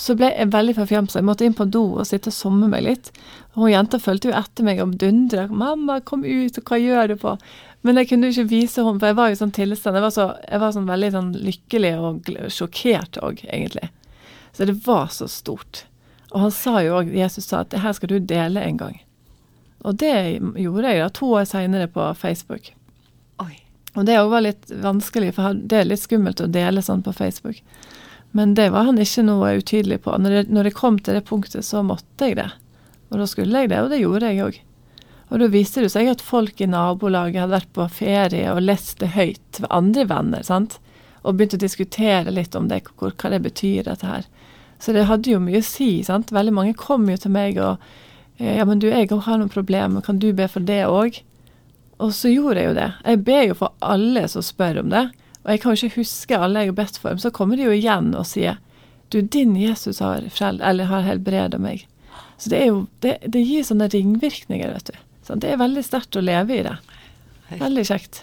Så 0.00 0.16
ble 0.16 0.30
jeg 0.32 0.50
veldig 0.52 0.74
forfjamsa. 0.78 1.20
Jeg 1.20 1.26
måtte 1.28 1.44
inn 1.46 1.56
på 1.56 1.66
do 1.68 1.82
og 2.00 2.06
sitte 2.08 2.32
og 2.32 2.36
somme 2.36 2.68
meg 2.72 2.84
litt. 2.86 3.10
Og 3.52 3.66
hun 3.66 3.74
jenta 3.74 4.00
fulgte 4.00 4.30
jo 4.30 4.36
etter 4.38 4.64
meg 4.66 4.80
og 4.80 4.96
dundra. 5.00 5.46
'Mamma, 5.48 6.00
kom 6.00 6.24
ut, 6.24 6.58
og 6.58 6.64
hva 6.64 6.80
gjør 6.80 7.12
du 7.12 7.16
på?' 7.20 7.36
Men 7.82 7.98
jeg 7.98 8.08
kunne 8.08 8.30
jo 8.30 8.32
ikke 8.36 8.50
vise 8.50 8.82
henne, 8.82 9.00
for 9.00 9.10
jeg 9.10 9.18
var 9.18 9.28
jo 9.28 9.36
i 9.36 9.40
sånn 9.42 9.54
tilstand. 9.54 9.96
Jeg 9.98 10.04
var, 10.04 10.14
så, 10.14 10.26
jeg 10.46 10.60
var 10.62 10.74
sånn 10.74 10.86
veldig 10.86 11.10
sånn 11.12 11.32
lykkelig 11.34 11.94
og 11.98 12.28
sjokkert 12.54 13.18
òg, 13.18 13.42
egentlig. 13.48 13.88
Så 14.52 14.68
det 14.68 14.76
var 14.86 15.08
så 15.10 15.26
stort. 15.28 15.84
Og 16.30 16.44
han 16.46 16.54
sa 16.54 16.78
jo 16.84 17.00
òg, 17.00 17.10
Jesus 17.12 17.50
sa 17.50 17.64
at 17.64 17.72
det 17.74 17.82
her 17.82 17.92
skal 17.96 18.12
du 18.12 18.20
dele 18.20 18.62
en 18.62 18.78
gang. 18.78 19.00
Og 19.82 19.98
det 19.98 20.14
gjorde 20.62 20.92
jeg 20.94 21.02
da 21.02 21.10
to 21.10 21.32
år 21.34 21.48
seinere 21.50 21.88
på 21.90 22.06
Facebook. 22.14 22.70
Oi. 23.42 23.56
Og 23.96 24.06
det 24.06 24.20
òg 24.20 24.30
var 24.30 24.46
litt 24.46 24.70
vanskelig, 24.70 25.34
for 25.36 25.58
det 25.58 25.80
er 25.80 25.90
litt 25.90 26.04
skummelt 26.04 26.40
å 26.40 26.46
dele 26.46 26.84
sånn 26.86 27.02
på 27.02 27.14
Facebook. 27.16 27.58
Men 28.32 28.54
det 28.56 28.70
var 28.72 28.88
han 28.88 29.00
ikke 29.00 29.24
noe 29.26 29.54
utydelig 29.60 30.02
på. 30.06 30.16
Når 30.16 30.36
det, 30.36 30.42
når 30.48 30.70
jeg 30.70 30.78
kom 30.78 30.98
til 30.98 31.18
det 31.18 31.26
punktet, 31.28 31.66
så 31.68 31.82
måtte 31.84 32.30
jeg 32.30 32.38
det. 32.40 32.50
Og 33.12 33.20
da 33.20 33.26
skulle 33.28 33.64
jeg 33.64 33.72
det, 33.72 33.80
og 33.84 33.90
det 33.92 34.00
gjorde 34.00 34.30
jeg 34.30 34.46
òg. 34.46 34.60
Og 35.32 35.40
da 35.40 35.48
viste 35.52 35.84
det 35.84 35.90
seg 35.92 36.08
at 36.12 36.24
folk 36.24 36.60
i 36.60 36.68
nabolaget 36.68 37.40
hadde 37.40 37.56
vært 37.56 37.72
på 37.76 37.88
ferie 37.92 38.52
og 38.52 38.64
lest 38.64 38.98
det 39.00 39.14
høyt 39.14 39.60
ved 39.60 39.68
andre 39.72 40.06
venner, 40.08 40.44
sant. 40.44 40.78
Og 41.22 41.36
begynte 41.36 41.56
å 41.60 41.62
diskutere 41.62 42.32
litt 42.34 42.56
om 42.58 42.68
det, 42.68 42.82
hva 43.00 43.32
det 43.32 43.40
betyr, 43.44 43.84
dette 43.86 44.08
her. 44.08 44.26
Så 44.82 44.92
det 44.96 45.06
hadde 45.06 45.30
jo 45.30 45.40
mye 45.40 45.60
å 45.62 45.64
si. 45.64 46.02
sant? 46.04 46.32
Veldig 46.34 46.56
mange 46.56 46.76
kom 46.76 47.04
jo 47.08 47.16
til 47.20 47.32
meg 47.32 47.60
og 47.62 47.76
eh, 48.40 48.56
Ja, 48.58 48.66
men 48.68 48.80
du, 48.82 48.88
jeg 48.90 49.12
har 49.12 49.38
noen 49.38 49.52
problemer, 49.52 50.02
kan 50.04 50.18
du 50.18 50.32
be 50.36 50.48
for 50.50 50.64
det 50.64 50.82
òg? 50.88 51.20
Og 52.02 52.10
så 52.16 52.32
gjorde 52.32 52.58
jeg 52.58 52.72
jo 52.72 52.78
det. 52.80 52.88
Jeg 53.06 53.24
ber 53.28 53.44
jo 53.46 53.58
for 53.60 53.76
alle 53.78 54.24
som 54.28 54.42
spør 54.42 54.82
om 54.82 54.90
det. 54.90 55.04
Og 55.42 55.50
jeg 55.50 55.62
kan 55.62 55.74
jo 55.74 55.88
ikke 55.88 56.02
huske 56.02 56.38
alle 56.38 56.62
jeg 56.62 56.72
har 56.72 56.78
bedt 56.78 56.98
for, 57.02 57.14
men 57.14 57.22
så 57.22 57.32
kommer 57.34 57.58
de 57.58 57.66
jo 57.66 57.74
igjen 57.74 58.12
og 58.14 58.26
sier 58.30 58.60
du, 59.12 59.20
din 59.20 59.56
Jesus 59.58 59.98
har, 60.00 60.24
eller 60.40 60.88
har 60.88 61.02
helbreda 61.04 61.58
meg. 61.60 61.86
Så 62.40 62.50
det, 62.50 62.62
jo, 62.66 62.86
det, 63.04 63.18
det, 63.28 63.42
gir 63.44 63.66
sånne 63.66 63.90
ringvirkninger, 63.92 64.70
vet 64.72 64.88
du. 64.88 65.00
Så 65.26 65.36
det 65.38 65.52
er 65.52 65.60
veldig 65.60 65.82
sterkt 65.84 66.16
å 66.16 66.22
leve 66.24 66.56
i 66.56 66.62
det. 66.64 66.76
Veldig 67.60 67.84
kjekt. 67.86 68.22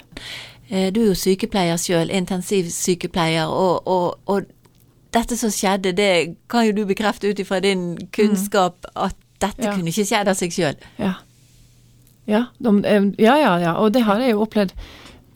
Eh, 0.67 0.89
du 0.93 1.03
er 1.03 1.11
jo 1.11 1.19
sykepleier 1.19 1.77
sjøl, 1.79 2.09
intensivsykepleier, 2.17 3.51
og, 3.53 3.87
og, 3.87 4.17
og 4.25 4.49
dette 5.15 5.37
som 5.37 5.53
skjedde, 5.53 5.93
det 5.97 6.11
kan 6.51 6.67
jo 6.67 6.75
du 6.81 6.83
bekrefte 6.89 7.29
ut 7.29 7.39
ifra 7.41 7.61
din 7.63 7.93
kunnskap 8.15 8.81
mm. 8.89 8.93
at 9.07 9.17
dette 9.39 9.69
ja. 9.69 9.75
kunne 9.75 9.93
ikke 9.93 10.07
skjedd 10.09 10.29
av 10.29 10.37
seg 10.37 10.53
sjøl. 10.53 10.87
Ja. 10.99 11.15
Ja, 12.29 12.43
de, 12.61 12.73
ja, 13.17 13.37
ja, 13.41 13.53
ja. 13.61 13.77
Og 13.81 13.93
det 13.95 14.03
har 14.05 14.21
jeg 14.21 14.35
jo 14.35 14.43
opplevd 14.43 14.75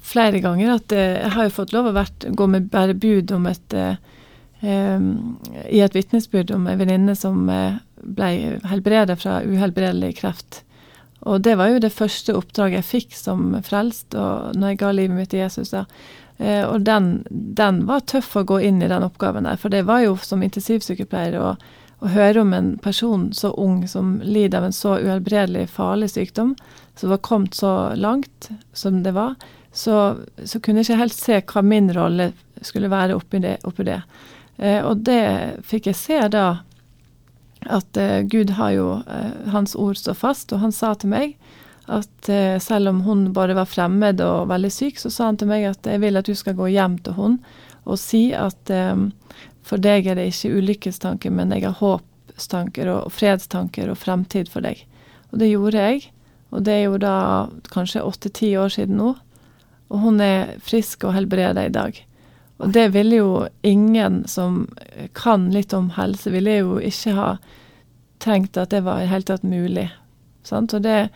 flere 0.03 0.41
ganger. 0.43 0.75
At 0.77 0.95
eh, 0.95 1.19
jeg 1.21 1.33
har 1.37 1.47
jo 1.47 1.55
fått 1.59 1.73
lov 1.75 1.89
å 1.91 2.05
gå 2.35 2.49
med 2.51 2.69
bare 2.73 2.93
bud 2.93 3.31
om 3.35 3.47
et 3.51 3.77
um, 4.61 5.07
I 5.67 5.81
et 5.83 5.95
vitnesbyrd 5.95 6.53
om 6.55 6.67
ei 6.71 6.77
venninne 6.79 7.15
som 7.19 7.47
ble 7.47 8.29
helbredet 8.67 9.17
fra 9.19 9.41
uhelbredelig 9.43 10.17
kreft. 10.21 10.61
Og 11.23 11.41
det 11.43 11.55
var 11.59 11.71
jo 11.71 11.79
det 11.83 11.93
første 11.95 12.35
oppdraget 12.35 12.81
jeg 12.81 12.89
fikk 12.89 13.15
som 13.15 13.53
frelst, 13.63 14.11
og 14.15 14.57
når 14.59 14.73
jeg 14.73 14.79
ga 14.81 14.91
livet 14.91 15.17
mitt 15.17 15.31
til 15.31 15.43
Jesus. 15.43 15.71
da. 15.71 15.85
Eh, 16.37 16.63
og 16.65 16.81
den, 16.81 17.23
den, 17.29 17.85
var 17.87 18.03
tøff 18.09 18.33
å 18.35 18.43
gå 18.47 18.59
inn 18.67 18.81
i 18.81 18.89
den 18.91 19.05
oppgaven 19.05 19.47
der. 19.47 19.59
For 19.59 19.71
det 19.71 19.85
var 19.87 20.03
jo 20.03 20.17
som 20.19 20.43
intensivsykepleier 20.43 21.37
å, 21.39 21.53
å 22.03 22.11
høre 22.11 22.43
om 22.43 22.53
en 22.57 22.73
person 22.83 23.29
så 23.35 23.53
ung 23.59 23.83
som 23.87 24.17
lider 24.23 24.59
av 24.59 24.67
en 24.67 24.75
så 24.75 24.97
uhelbredelig 24.99 25.69
farlig 25.71 26.11
sykdom, 26.11 26.55
som 26.99 27.13
var 27.13 27.23
kommet 27.23 27.55
så 27.55 27.93
langt 27.95 28.51
som 28.73 29.03
det 29.05 29.15
var, 29.15 29.37
så, 29.73 29.97
så 30.45 30.59
kunne 30.59 30.81
jeg 30.81 30.91
ikke 30.91 31.01
helt 31.01 31.17
se 31.17 31.39
hva 31.49 31.63
min 31.65 31.89
rolle 31.95 32.31
skulle 32.61 32.91
være 32.93 33.17
oppi 33.17 33.41
det. 33.43 33.57
Oppi 33.67 33.87
det. 33.87 34.01
Eh, 34.57 34.79
og 34.85 35.01
det 35.07 35.63
fikk 35.65 35.89
jeg 35.89 35.99
se 35.99 36.19
da, 36.33 36.47
at 37.65 37.97
eh, 37.97 38.21
Gud 38.29 38.53
har 38.59 38.75
jo 38.75 38.87
eh, 39.01 39.49
Hans 39.53 39.75
ord 39.75 39.97
står 39.97 40.17
fast, 40.19 40.53
og 40.53 40.61
han 40.61 40.75
sa 40.75 40.93
til 40.93 41.13
meg 41.13 41.35
at 41.91 42.29
eh, 42.31 42.59
selv 42.63 42.93
om 42.93 43.01
hun 43.07 43.25
bare 43.35 43.57
var 43.57 43.67
fremmed 43.67 44.21
og 44.23 44.47
veldig 44.53 44.71
syk, 44.71 45.01
så 45.01 45.11
sa 45.11 45.27
han 45.31 45.41
til 45.41 45.49
meg 45.51 45.65
at 45.67 45.89
jeg 45.89 45.99
vil 46.03 46.21
at 46.21 46.29
du 46.29 46.35
skal 46.37 46.55
gå 46.55 46.69
hjem 46.71 46.99
til 47.03 47.17
hun 47.17 47.41
og 47.83 47.99
si 47.99 48.29
at 48.37 48.71
eh, 48.71 48.95
for 49.63 49.81
deg 49.81 50.07
er 50.07 50.19
det 50.19 50.29
ikke 50.31 50.57
ulykkestanker, 50.59 51.31
men 51.31 51.51
jeg 51.55 51.65
har 51.65 51.79
håpstanker 51.79 52.89
og 52.91 53.11
fredstanker 53.15 53.91
og 53.91 53.99
fremtid 53.99 54.51
for 54.51 54.63
deg. 54.63 54.83
Og 55.31 55.39
det 55.41 55.49
gjorde 55.49 55.85
jeg. 55.87 56.09
Og 56.53 56.65
det 56.67 56.73
er 56.75 56.83
jo 56.85 56.97
da 57.01 57.15
kanskje 57.73 58.03
åtte-ti 58.03 58.51
år 58.59 58.73
siden 58.75 58.99
nå. 58.99 59.13
Og 59.93 60.01
hun 60.01 60.21
er 60.23 60.55
frisk 60.65 61.05
og 61.05 61.13
helbreda 61.15 61.67
i 61.67 61.73
dag. 61.73 61.99
Og 62.63 62.71
det 62.73 62.87
ville 62.93 63.19
jo 63.19 63.31
ingen 63.61 64.23
som 64.29 64.63
kan 65.17 65.49
litt 65.53 65.73
om 65.73 65.91
helse, 65.97 66.31
ville 66.33 66.57
jo 66.61 66.79
ikke 66.81 67.15
ha 67.17 67.27
tenkt 68.23 68.57
at 68.57 68.71
det 68.71 68.83
var 68.85 69.03
i 69.03 69.09
hele 69.09 69.27
tatt 69.27 69.43
mulig. 69.43 69.89
Sant? 70.47 70.73
Og 70.73 70.83
det, 70.85 71.09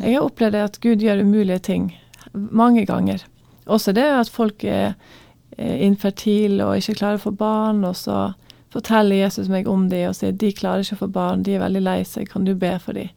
jeg 0.00 0.16
har 0.16 0.26
opplevd 0.26 0.60
at 0.60 0.78
Gud 0.84 1.02
gjør 1.02 1.24
umulige 1.24 1.62
ting 1.70 1.90
mange 2.32 2.84
ganger. 2.86 3.24
Også 3.66 3.94
det 3.96 4.06
at 4.06 4.30
folk 4.32 4.64
er 4.64 4.94
infertile 5.58 6.66
og 6.66 6.78
ikke 6.78 6.98
klarer 7.00 7.20
å 7.20 7.24
få 7.24 7.32
barn, 7.36 7.82
og 7.84 7.96
så 7.98 8.32
forteller 8.70 9.24
Jesus 9.24 9.50
meg 9.50 9.68
om 9.68 9.88
de 9.90 10.04
og 10.08 10.14
sier 10.18 10.36
de 10.36 10.52
klarer 10.54 10.84
ikke 10.84 11.00
å 11.00 11.04
få 11.04 11.10
barn, 11.14 11.42
de 11.46 11.56
er 11.56 11.64
veldig 11.64 11.82
lei 11.82 12.00
seg, 12.06 12.28
kan 12.30 12.46
du 12.46 12.54
be 12.54 12.76
for 12.82 12.96
de? 12.96 13.08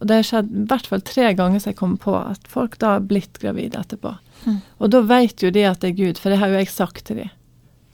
Og 0.00 0.08
det 0.08 0.16
har 0.16 0.26
skjedd 0.26 0.48
i 0.50 0.64
hvert 0.70 0.88
fall 0.88 1.04
tre 1.04 1.32
ganger 1.36 1.60
som 1.60 1.70
jeg 1.70 1.78
kommer 1.78 2.00
på 2.00 2.14
at 2.16 2.48
folk 2.48 2.78
da 2.80 2.96
har 2.96 3.04
blitt 3.04 3.38
gravide 3.42 3.80
etterpå. 3.80 4.14
Mm. 4.46 4.56
Og 4.80 4.92
da 4.94 5.02
vet 5.04 5.44
jo 5.44 5.52
de 5.52 5.66
at 5.68 5.82
det 5.82 5.92
er 5.92 5.98
Gud, 5.98 6.20
for 6.20 6.32
det 6.32 6.40
har 6.40 6.52
jo 6.52 6.60
jeg 6.60 6.72
sagt 6.72 7.04
til 7.08 7.22
dem. 7.22 7.36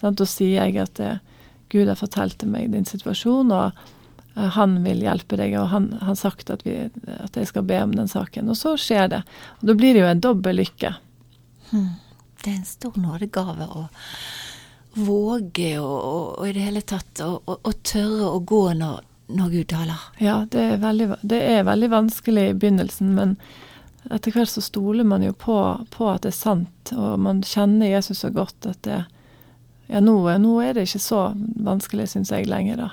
Da 0.06 0.28
sier 0.28 0.68
jeg 0.68 0.78
at 0.78 0.94
det, 1.00 1.16
Gud 1.72 1.90
har 1.90 1.98
fortalt 1.98 2.38
til 2.38 2.52
meg 2.52 2.70
din 2.70 2.86
situasjon, 2.86 3.50
og 3.50 3.86
Eh, 4.36 4.42
han 4.42 4.82
vil 4.84 5.00
hjelpe 5.04 5.38
deg, 5.40 5.56
og 5.60 5.70
han 5.72 5.90
har 6.02 6.16
sagt 6.18 6.50
at, 6.52 6.64
vi, 6.66 6.76
at, 7.16 7.36
jeg 7.36 7.48
skal 7.50 7.66
be 7.66 7.80
om 7.82 7.94
den 7.96 8.08
saken. 8.10 8.50
Og 8.52 8.58
så 8.58 8.76
skjer 8.80 9.08
det. 9.12 9.22
Og 9.60 9.70
da 9.70 9.76
blir 9.78 9.96
det 9.96 10.04
jo 10.04 10.10
en 10.10 10.24
dobbel 10.28 10.60
lykke. 10.60 10.92
Mm. 11.72 11.88
Det 12.42 12.52
er 12.52 12.58
en 12.58 12.68
stor 12.68 13.00
nådegave 13.00 13.66
å 13.66 13.86
våge 14.96 15.72
og, 15.80 16.40
i 16.46 16.52
det 16.56 16.62
hele 16.68 16.80
tatt 16.86 17.20
å 17.20 17.72
tørre 17.84 18.30
å 18.32 18.40
gå 18.48 18.62
når, 18.78 19.02
når 19.26 19.48
Gud. 19.50 19.72
Ja, 20.18 20.46
det 20.50 20.60
er, 20.60 20.76
veldig, 20.76 21.08
det 21.22 21.40
er, 21.42 21.62
veldig, 21.66 21.90
vanskelig 21.90 22.48
i 22.50 22.54
begynnelsen, 22.54 23.14
men 23.14 23.36
etter 24.10 24.34
hvert 24.34 24.52
så 24.52 24.62
stoler 24.62 25.04
man 25.04 25.24
jo 25.26 25.32
på, 25.34 25.58
på, 25.90 26.08
at 26.10 26.22
det 26.22 26.30
er 26.30 26.38
sant, 26.38 26.92
og 26.94 27.18
man 27.20 27.42
kjenner 27.42 27.90
Jesus 27.90 28.22
så 28.22 28.30
godt 28.30 28.68
at 28.70 28.82
det 28.86 29.04
Ja, 29.86 30.00
nå, 30.02 30.18
nå 30.42 30.52
er 30.66 30.74
det 30.74 30.88
ikke 30.88 30.98
så 30.98 31.20
vanskelig, 31.62 32.08
syns 32.10 32.32
jeg, 32.34 32.48
lenger, 32.50 32.80
da. 32.80 32.88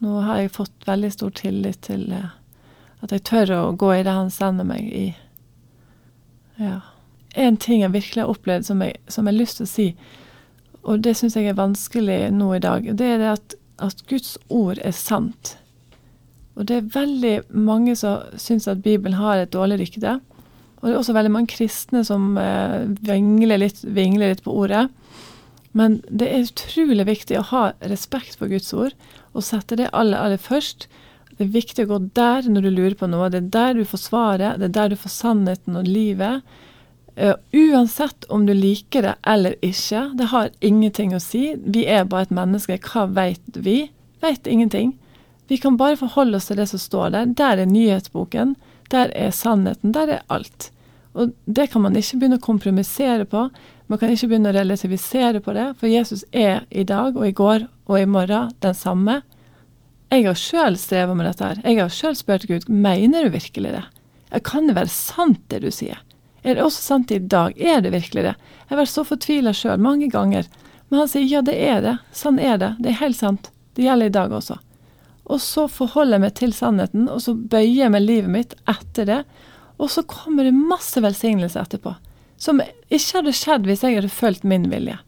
Nå 0.00 0.20
har 0.24 0.38
jeg 0.40 0.54
fått 0.54 0.86
veldig 0.88 1.10
stor 1.12 1.32
tillit 1.36 1.82
til 1.84 2.06
eh, 2.12 2.30
at 3.04 3.12
jeg 3.12 3.24
tør 3.28 3.52
å 3.52 3.60
gå 3.76 3.90
i 3.98 4.04
det 4.04 4.14
han 4.16 4.32
sender 4.32 4.64
meg 4.64 4.88
i. 4.88 5.06
Ja. 6.56 6.78
En 7.36 7.58
ting 7.60 7.82
jeg 7.82 7.92
virkelig 7.92 8.24
har 8.24 8.32
opplevd 8.32 8.64
som 8.68 8.80
jeg, 8.80 8.96
som 9.12 9.28
jeg 9.28 9.34
har 9.34 9.40
lyst 9.42 9.60
til 9.60 9.68
å 9.68 9.72
si, 9.74 9.86
og 10.86 11.04
det 11.04 11.16
syns 11.18 11.36
jeg 11.36 11.50
er 11.50 11.58
vanskelig 11.58 12.18
nå 12.32 12.52
i 12.56 12.62
dag, 12.64 12.88
det 12.96 13.12
er 13.12 13.20
det 13.20 13.30
at, 13.34 13.56
at 13.82 14.02
Guds 14.10 14.36
ord 14.48 14.80
er 14.82 14.94
sant. 14.96 15.56
Og 16.56 16.68
det 16.68 16.78
er 16.78 16.92
veldig 16.94 17.34
mange 17.52 17.96
som 17.98 18.24
syns 18.40 18.68
at 18.70 18.82
Bibelen 18.84 19.18
har 19.20 19.42
et 19.42 19.52
dårlig 19.52 19.80
rykte. 19.82 20.18
Og 20.80 20.88
det 20.88 20.94
er 20.94 21.00
også 21.00 21.16
veldig 21.16 21.32
mange 21.34 21.52
kristne 21.52 22.02
som 22.06 22.36
eh, 22.40 22.86
vingler, 23.04 23.60
litt, 23.60 23.82
vingler 23.84 24.32
litt 24.32 24.44
på 24.44 24.54
ordet. 24.54 24.86
Men 25.76 25.98
det 26.08 26.28
er 26.30 26.46
utrolig 26.46 27.04
viktig 27.08 27.36
å 27.40 27.48
ha 27.50 27.64
respekt 27.84 28.38
for 28.40 28.48
Guds 28.48 28.72
ord, 28.72 28.94
og 29.36 29.44
sette 29.44 29.76
det 29.76 29.90
aller, 29.92 30.16
aller 30.16 30.40
først. 30.40 30.86
Det 31.36 31.44
er 31.44 31.52
viktig 31.52 31.84
å 31.84 31.90
gå 31.90 31.98
der 32.16 32.48
når 32.48 32.64
du 32.64 32.70
lurer 32.70 32.96
på 32.96 33.08
noe. 33.12 33.28
Det 33.32 33.42
er 33.42 33.50
der 33.58 33.76
du 33.76 33.84
får 33.88 34.00
svaret, 34.06 34.60
det 34.60 34.70
er 34.70 34.76
der 34.78 34.94
du 34.94 34.96
får 35.00 35.12
sannheten 35.12 35.76
og 35.76 35.90
livet. 35.90 36.46
Uh, 37.16 37.32
uansett 37.52 38.24
om 38.28 38.44
du 38.46 38.52
liker 38.54 39.06
det 39.06 39.14
eller 39.24 39.54
ikke, 39.64 40.10
det 40.18 40.28
har 40.34 40.50
ingenting 40.60 41.14
å 41.16 41.20
si. 41.22 41.54
Vi 41.64 41.86
er 41.88 42.04
bare 42.04 42.28
et 42.28 42.34
menneske. 42.34 42.76
Hva 42.84 43.06
vet 43.08 43.56
vi? 43.56 43.86
Vet 44.24 44.46
ingenting. 44.46 44.92
Vi 45.48 45.56
kan 45.62 45.78
bare 45.80 45.96
forholde 45.96 46.36
oss 46.36 46.50
til 46.50 46.60
det 46.60 46.68
som 46.68 46.82
står 46.82 47.14
der. 47.14 47.34
Der 47.38 47.62
er 47.62 47.70
nyhetsboken. 47.70 48.56
Der 48.92 49.12
er 49.16 49.32
sannheten. 49.32 49.94
Der 49.96 50.18
er 50.18 50.26
alt. 50.28 50.70
Og 51.16 51.32
det 51.46 51.70
kan 51.72 51.86
man 51.86 51.96
ikke 51.96 52.18
begynne 52.20 52.36
å 52.40 52.44
kompromissere 52.44 53.24
på. 53.24 53.46
Man 53.88 54.00
kan 54.00 54.12
ikke 54.12 54.28
begynne 54.28 54.50
å 54.50 54.56
relativisere 54.56 55.40
på 55.40 55.54
det, 55.56 55.70
for 55.80 55.88
Jesus 55.88 56.24
er 56.34 56.66
i 56.68 56.84
dag 56.84 57.16
og 57.16 57.24
i 57.24 57.34
går 57.36 57.68
og 57.86 57.98
i 58.00 58.08
morgen 58.10 58.50
den 58.60 58.76
samme. 58.76 59.20
Jeg 60.12 60.26
har 60.26 60.38
sjøl 60.38 60.76
streva 60.78 61.14
med 61.16 61.28
dette 61.30 61.46
her. 61.46 61.62
Jeg 61.64 61.80
har 61.80 61.94
sjøl 61.94 62.18
spurt 62.18 62.46
Gud 62.50 62.68
mener 62.68 63.24
du 63.24 63.32
virkelig 63.34 63.72
det. 63.78 63.84
Kan 64.44 64.68
det 64.68 64.76
være 64.76 64.92
sant 64.92 65.40
det 65.50 65.62
du 65.64 65.70
sier? 65.72 66.02
Er 66.46 66.54
det 66.54 66.62
også 66.62 66.82
sant 66.82 67.10
i 67.10 67.18
dag? 67.18 67.56
Er 67.58 67.80
det 67.82 67.90
virkelig 67.90 68.22
det? 68.22 68.36
Jeg 68.38 68.70
har 68.70 68.80
vært 68.80 68.92
så 68.92 69.02
fortvila 69.06 69.52
sjøl 69.56 69.82
mange 69.82 70.06
ganger. 70.12 70.46
Men 70.88 71.02
han 71.02 71.10
sier 71.10 71.26
ja, 71.26 71.42
det 71.42 71.56
er 71.58 71.82
det. 71.82 71.96
Sånn 72.14 72.38
er 72.38 72.60
det. 72.62 72.72
Det 72.78 72.92
er 72.92 73.00
helt 73.00 73.18
sant. 73.18 73.50
Det 73.74 73.82
gjelder 73.82 74.12
i 74.12 74.14
dag 74.14 74.34
også. 74.36 74.60
Og 75.26 75.42
så 75.42 75.66
forholder 75.66 76.16
jeg 76.16 76.22
meg 76.22 76.34
til 76.38 76.52
sannheten, 76.54 77.08
og 77.10 77.18
så 77.24 77.34
bøyer 77.34 77.80
jeg 77.80 77.92
meg 77.96 78.04
livet 78.04 78.30
mitt 78.30 78.54
etter 78.70 79.08
det. 79.08 79.20
Og 79.82 79.90
så 79.90 80.06
kommer 80.06 80.46
det 80.46 80.54
masse 80.54 81.02
velsignelse 81.02 81.58
etterpå. 81.60 81.96
Som 82.38 82.62
ikke 82.62 83.18
hadde 83.18 83.34
skjedd 83.34 83.66
hvis 83.66 83.82
jeg 83.82 83.98
hadde 83.98 84.12
fulgt 84.12 84.46
min 84.46 84.68
vilje. 84.70 85.00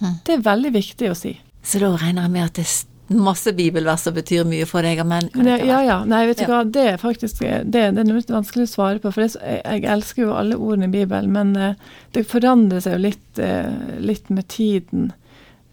Hm. 0.00 0.16
Det 0.24 0.38
er 0.38 0.46
veldig 0.48 0.72
viktig 0.78 1.12
å 1.12 1.18
si. 1.18 1.34
Så 1.66 1.82
da 1.82 1.92
regner 1.92 2.24
jeg 2.24 2.34
med 2.38 2.48
at 2.48 2.56
det 2.56 2.66
masse 3.06 3.52
bibelvers 3.52 4.06
som 4.06 4.14
betyr 4.16 4.46
mye 4.48 4.66
for 4.66 4.86
deg, 4.86 5.02
men 5.06 5.28
det, 5.34 5.60
Ja, 5.66 5.82
ja. 5.84 5.98
Nei, 6.08 6.24
vet 6.26 6.40
du 6.42 6.50
hva, 6.50 6.64
det 6.64 6.86
er 6.92 6.98
faktisk 7.02 7.38
det, 7.42 7.60
det 7.70 7.84
er 7.86 8.08
litt 8.08 8.32
vanskelig 8.32 8.66
å 8.66 8.72
svare 8.72 9.02
på. 9.02 9.12
For 9.14 9.26
det, 9.26 9.36
jeg, 9.38 9.84
elsker 9.92 10.26
jo 10.26 10.34
alle 10.34 10.58
ordene 10.58 10.88
i 10.90 10.96
Bibelen, 10.96 11.30
men 11.34 11.54
uh, 11.54 12.00
det 12.16 12.26
forandrer 12.26 12.82
seg 12.82 12.96
jo 12.96 13.04
litt, 13.06 13.28
uh, 13.38 13.70
litt 14.02 14.32
med 14.32 14.48
tiden. 14.52 15.14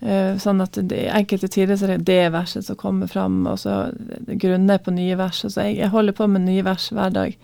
Sånn 0.04 0.60
at 0.60 0.76
det, 0.76 0.98
enkelte 1.16 1.48
tider 1.48 1.78
så 1.80 1.86
er 1.88 1.94
det 1.94 2.10
det 2.10 2.34
verset 2.34 2.66
som 2.68 2.76
kommer 2.76 3.08
fram, 3.08 3.38
og 3.48 3.56
så 3.62 3.86
grunner 4.28 4.76
jeg 4.76 4.82
på 4.84 4.92
nye 4.92 5.16
vers. 5.16 5.38
Så 5.46 5.64
jeg, 5.64 5.78
jeg, 5.78 5.94
holder 5.94 6.18
på 6.18 6.28
med 6.28 6.44
nye 6.44 6.66
vers 6.68 6.90
hver 6.92 7.14
dag. 7.16 7.38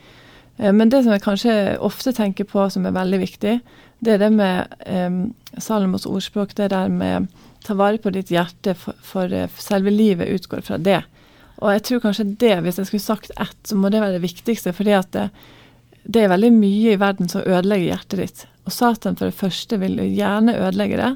men 0.59 0.91
det 0.91 1.05
som 1.05 1.13
jeg 1.15 1.23
kanskje 1.23 1.53
ofte 1.79 2.11
tenker 2.11 2.43
på 2.43 2.65
som 2.67 2.83
er 2.83 2.97
veldig 2.97 3.21
viktig, 3.21 3.53
det 4.03 4.11
er 4.11 4.19
det 4.19 4.29
med 4.35 4.75
um, 4.91 5.21
Salomos 5.55 6.03
ordspråk, 6.05 6.57
det 6.57 6.73
der 6.75 6.91
med 6.91 7.31
ta 7.69 7.77
vare 7.77 8.01
på 8.01 8.11
ditt 8.13 8.33
hjerte, 8.33 8.75
for, 8.77 8.97
for, 9.05 9.31
eh, 9.33 9.49
selve 9.61 9.93
livet 9.93 10.33
utgår 10.35 10.65
fra 10.65 10.81
det. 10.81 11.01
Og 11.59 11.73
jeg 11.75 11.85
tror 11.85 12.03
kanskje 12.03 12.29
det, 12.39 12.55
hvis 12.63 12.79
jeg 12.79 12.89
skulle 12.89 13.05
sagt 13.05 13.33
ett, 13.35 13.57
så 13.67 13.77
må 13.77 13.91
det 13.91 14.01
være 14.01 14.17
det 14.17 14.25
viktigste. 14.25 14.73
fordi 14.73 14.95
at 14.97 15.11
det, 15.15 15.29
det 16.03 16.23
er 16.23 16.31
veldig 16.31 16.53
mye 16.55 16.93
i 16.93 16.99
verden 16.99 17.29
som 17.29 17.43
ødelegger 17.43 17.91
hjertet 17.91 18.19
ditt. 18.19 18.45
Og 18.65 18.73
Satan 18.73 19.17
for 19.19 19.29
det 19.29 19.37
første 19.37 19.79
vil 19.81 19.99
gjerne 20.15 20.55
ødelegge 20.57 21.01
det. 21.01 21.11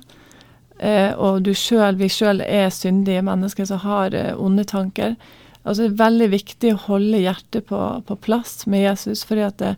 Eh, 0.84 1.12
og 1.16 1.44
du 1.46 1.54
selv, 1.56 2.02
vi 2.02 2.10
sjøl 2.12 2.42
er 2.44 2.74
syndige 2.74 3.24
mennesker 3.24 3.68
som 3.70 3.82
har 3.86 4.14
eh, 4.18 4.34
onde 4.36 4.66
tanker. 4.68 5.16
Altså 5.64 5.86
Det 5.86 5.92
er 5.94 6.02
veldig 6.04 6.30
viktig 6.34 6.74
å 6.74 6.82
holde 6.90 7.22
hjertet 7.24 7.70
på, 7.70 7.80
på 8.04 8.20
plass 8.20 8.66
med 8.68 8.84
Jesus, 8.84 9.24
fordi 9.24 9.46
at 9.48 9.62
det, 9.62 9.76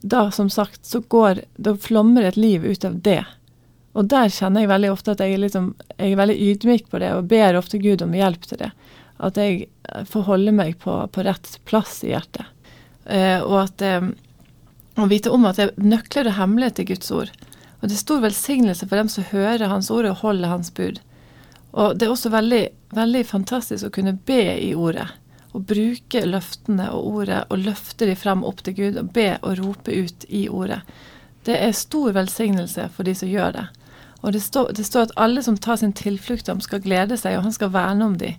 da, 0.00 0.28
som 0.30 0.48
sagt, 0.48 0.86
så 0.86 1.00
går 1.00 1.42
Da 1.56 1.74
flommer 1.76 2.24
et 2.24 2.38
liv 2.38 2.64
ut 2.64 2.84
av 2.84 3.00
det. 3.02 3.24
Og 3.98 4.06
der 4.06 4.30
kjenner 4.30 4.62
jeg 4.62 4.70
veldig 4.70 4.92
ofte 4.94 5.16
at 5.16 5.24
jeg, 5.24 5.40
liksom, 5.42 5.72
jeg 5.96 6.12
er 6.12 6.20
veldig 6.20 6.38
ydmyk 6.52 6.86
på 6.92 7.00
det, 7.02 7.10
og 7.16 7.26
ber 7.30 7.58
ofte 7.58 7.80
Gud 7.82 8.04
om 8.04 8.14
hjelp 8.14 8.46
til 8.46 8.60
det. 8.60 8.70
At 9.18 9.40
jeg 9.40 9.66
får 10.06 10.26
holde 10.28 10.54
meg 10.54 10.76
på, 10.84 10.94
på 11.10 11.24
rett 11.26 11.56
plass 11.66 11.98
i 12.06 12.12
hjertet. 12.12 12.46
Eh, 13.10 13.40
og 13.42 13.64
at 13.64 13.82
eh, 13.82 14.06
å 14.98 15.08
vite 15.10 15.32
om 15.34 15.48
at 15.48 15.58
det 15.58 15.68
er 15.68 15.90
nøkler 15.96 16.30
og 16.30 16.38
hemmeligheter 16.38 16.84
i 16.84 16.92
Guds 16.92 17.10
ord. 17.14 17.32
Og 17.80 17.88
det 17.88 17.96
er 17.96 18.02
stor 18.04 18.22
velsignelse 18.22 18.86
for 18.86 18.98
dem 18.98 19.10
som 19.10 19.26
hører 19.32 19.70
Hans 19.70 19.90
ord 19.94 20.06
og 20.06 20.22
holder 20.22 20.52
Hans 20.52 20.70
bud. 20.74 21.00
Og 21.78 21.98
det 21.98 22.06
er 22.06 22.14
også 22.14 22.32
veldig, 22.34 22.64
veldig 22.96 23.24
fantastisk 23.26 23.88
å 23.88 23.94
kunne 23.94 24.16
be 24.28 24.42
i 24.62 24.72
ordet. 24.78 25.06
Å 25.54 25.62
bruke 25.64 26.24
løftene 26.26 26.90
og 26.94 27.18
ordet 27.22 27.44
og 27.48 27.62
løfte 27.64 28.06
de 28.08 28.16
frem 28.18 28.44
opp 28.46 28.62
til 28.66 28.76
Gud 28.78 29.00
og 29.00 29.12
be 29.14 29.30
og 29.40 29.58
rope 29.62 29.94
ut 29.94 30.26
i 30.28 30.46
ordet. 30.50 30.80
Det 31.46 31.56
er 31.56 31.76
stor 31.76 32.12
velsignelse 32.16 32.88
for 32.94 33.08
de 33.08 33.14
som 33.16 33.30
gjør 33.30 33.54
det. 33.56 33.66
Og 34.22 34.32
det 34.34 34.42
står, 34.42 34.72
det 34.74 34.86
står, 34.86 35.08
at 35.08 35.18
alle 35.20 35.42
som 35.46 35.56
tar 35.56 35.78
sin 35.78 35.94
tilflukt 35.94 36.48
om, 36.50 36.60
skal 36.60 36.82
glede 36.82 37.16
seg, 37.20 37.38
og 37.38 37.46
han 37.46 37.54
skal 37.54 37.70
verne 37.74 38.06
om 38.08 38.16
dem. 38.18 38.38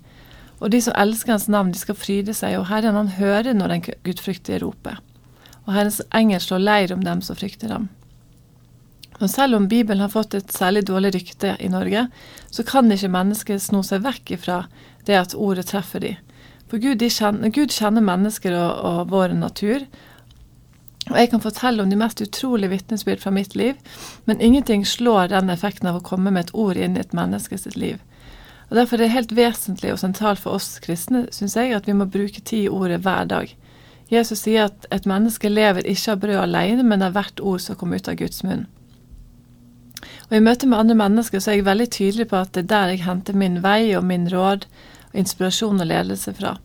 Og 0.60 0.74
de 0.74 0.82
som 0.84 0.96
elsker 1.00 1.32
hans 1.32 1.48
navn, 1.48 1.72
de 1.72 1.80
skal 1.80 1.96
fryde 1.96 2.36
seg, 2.36 2.58
og 2.60 2.68
Herren 2.68 2.98
han 3.00 3.13
hører 3.15 3.56
når 3.56 3.74
den 3.74 3.86
gudfryktige 4.04 4.60
roper. 4.65 5.00
Og 5.65 5.72
Herrens 5.76 6.02
engel 6.15 6.42
slår 6.44 6.65
leir 6.65 6.94
om 6.96 7.06
dem 7.06 7.24
som 7.24 7.38
frykter 7.39 7.72
ham. 7.72 7.88
Og 9.20 9.28
selv 9.32 9.56
om 9.56 9.68
Bibelen 9.72 10.04
har 10.04 10.12
fått 10.12 10.36
et 10.36 10.52
særlig 10.52 10.86
dårlig 10.88 11.13
rykte 11.15 11.56
i 11.60 11.72
Norge, 11.72 12.06
så 12.52 12.63
kan 12.63 12.92
ikke 12.92 13.12
mennesket 13.12 13.63
sno 13.63 13.84
seg 13.84 14.04
vekk 14.06 14.36
ifra 14.38 14.62
det 15.08 15.18
at 15.20 15.36
ordet 15.36 15.68
treffer 15.72 16.04
dem. 16.04 16.20
For 16.70 16.80
Gud, 16.80 17.02
kjenner, 17.02 17.50
Gud 17.52 17.74
kjenner 17.74 18.04
mennesker 18.06 18.54
og, 18.56 18.72
og 18.86 19.00
vår 19.12 19.34
natur, 19.39 19.88
og 21.10 21.17
jeg 21.17 21.32
kan 21.32 21.41
fortelle 21.41 21.84
om 21.84 21.89
de 21.89 21.98
mest 22.00 22.22
utrolige 22.22 22.69
vitnesbyrd 22.74 23.24
fra 23.24 23.34
mitt 23.34 23.56
liv, 23.58 23.76
men 24.26 24.41
ingenting 24.41 24.86
slår 24.86 25.32
den 25.34 25.50
effekten 25.50 25.89
av 25.89 26.00
å 26.00 26.06
komme 26.06 26.32
med 26.32 26.48
et 26.48 26.54
ord 26.54 26.78
inn 26.78 26.98
i 26.98 27.04
et 27.04 27.15
menneske 27.17 27.58
sitt 27.58 27.78
liv. 27.78 27.98
Og 28.69 28.78
Derfor 28.78 29.00
er 29.00 29.08
det 29.08 29.15
helt 29.15 29.32
vesentlig 29.34 29.93
og 29.93 30.02
sentralt 30.02 30.41
for 30.43 30.60
oss 30.60 30.78
kristne, 30.84 31.26
syns 31.34 31.58
jeg, 31.58 31.74
at 31.74 31.88
vi 31.89 31.98
må 31.98 32.06
bruke 32.06 32.41
tid 32.41 32.67
i 32.67 32.69
ordet 32.69 33.02
hver 33.02 33.26
dag. 33.30 33.56
Jesus 34.10 34.45
sier 34.45 34.69
at 34.69 34.86
et 34.93 35.08
menneske 35.10 35.50
lever 35.50 35.86
ikke 35.89 36.13
av 36.13 36.22
brød 36.22 36.41
alene, 36.43 36.86
men 36.86 37.06
av 37.06 37.17
hvert 37.17 37.41
ord 37.41 37.62
som 37.62 37.78
kommer 37.78 37.98
ut 37.98 38.10
av 38.10 38.17
Guds 38.22 38.43
munn. 38.45 38.67
Og 40.30 40.38
I 40.38 40.45
møte 40.45 40.69
med 40.69 40.80
andre 40.80 40.98
mennesker 40.98 41.41
så 41.41 41.52
er 41.52 41.60
jeg 41.60 41.67
veldig 41.67 41.89
tydelig 41.93 42.30
på 42.30 42.38
at 42.39 42.54
det 42.54 42.67
er 42.67 42.72
der 42.72 42.93
jeg 42.93 43.06
henter 43.06 43.38
min 43.38 43.60
vei 43.65 43.95
og 43.98 44.06
min 44.06 44.30
råd, 44.30 44.65
og 45.10 45.17
inspirasjon 45.17 45.82
og 45.82 45.89
ledelse 45.89 46.34
fra. 46.38 46.56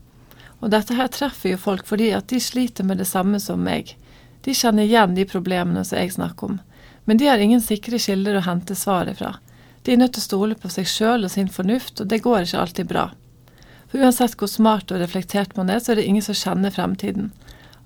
Og 0.61 0.73
dette 0.73 0.97
her 0.97 1.09
treffer 1.13 1.55
jo 1.55 1.61
folk 1.61 1.89
fordi 1.89 2.11
at 2.17 2.29
de 2.33 2.41
sliter 2.41 2.85
med 2.89 3.01
det 3.01 3.09
samme 3.09 3.41
som 3.41 3.65
meg. 3.65 3.97
De 4.45 4.55
kjenner 4.55 4.85
igjen 4.85 5.15
de 5.17 5.25
problemene 5.29 5.85
som 5.85 5.99
jeg 5.99 6.13
snakker 6.15 6.53
om, 6.53 6.59
men 7.05 7.21
de 7.21 7.29
har 7.29 7.41
ingen 7.41 7.63
sikre 7.65 7.99
kilder 8.01 8.39
å 8.39 8.45
hente 8.45 8.77
svaret 8.77 9.19
fra. 9.21 9.37
De 9.85 9.93
er 9.93 10.01
nødt 10.01 10.17
til 10.17 10.23
å 10.23 10.29
stole 10.29 10.57
på 10.57 10.71
seg 10.73 10.89
sjøl 10.89 11.27
og 11.27 11.33
sin 11.33 11.49
fornuft, 11.53 12.01
og 12.01 12.09
det 12.09 12.23
går 12.25 12.45
ikke 12.45 12.61
alltid 12.61 12.89
bra. 12.89 13.09
For 13.93 14.05
uansett 14.05 14.37
hvor 14.41 14.49
smart 14.49 14.93
og 14.93 15.01
reflektert 15.01 15.57
man 15.57 15.73
er, 15.73 15.81
så 15.81 15.93
er 15.93 16.01
det 16.01 16.07
ingen 16.09 16.25
som 16.25 16.37
kjenner 16.37 16.73
fremtiden. 16.73 17.33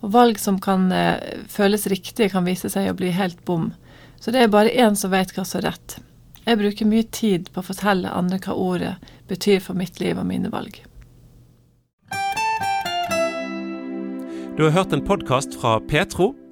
Og 0.01 0.13
valg 0.15 0.39
som 0.39 0.61
kan 0.63 0.87
eh, 0.95 1.43
føles 1.51 1.89
riktige, 1.91 2.31
kan 2.31 2.47
vise 2.47 2.71
seg 2.71 2.91
å 2.91 2.97
bli 2.99 3.11
helt 3.15 3.43
bom. 3.45 3.73
Så 4.19 4.35
det 4.35 4.45
er 4.45 4.53
bare 4.55 4.75
én 4.75 4.99
som 4.99 5.13
vet 5.15 5.35
hva 5.35 5.45
som 5.47 5.61
er 5.61 5.73
rett. 5.73 5.99
Jeg 6.47 6.63
bruker 6.63 6.89
mye 6.89 7.05
tid 7.13 7.51
på 7.53 7.61
å 7.61 7.67
fortelle 7.67 8.15
andre 8.15 8.39
hva 8.41 8.55
ordet 8.57 8.95
betyr 9.29 9.61
for 9.61 9.79
mitt 9.79 9.99
liv 10.01 10.19
og 10.19 10.27
mine 10.31 10.51
valg. 10.55 10.81
Du 14.57 14.65
har 14.65 14.73
hørt 14.75 14.95
en 14.97 15.05
podkast 15.05 15.59
fra 15.61 15.77
Petro. 15.91 16.33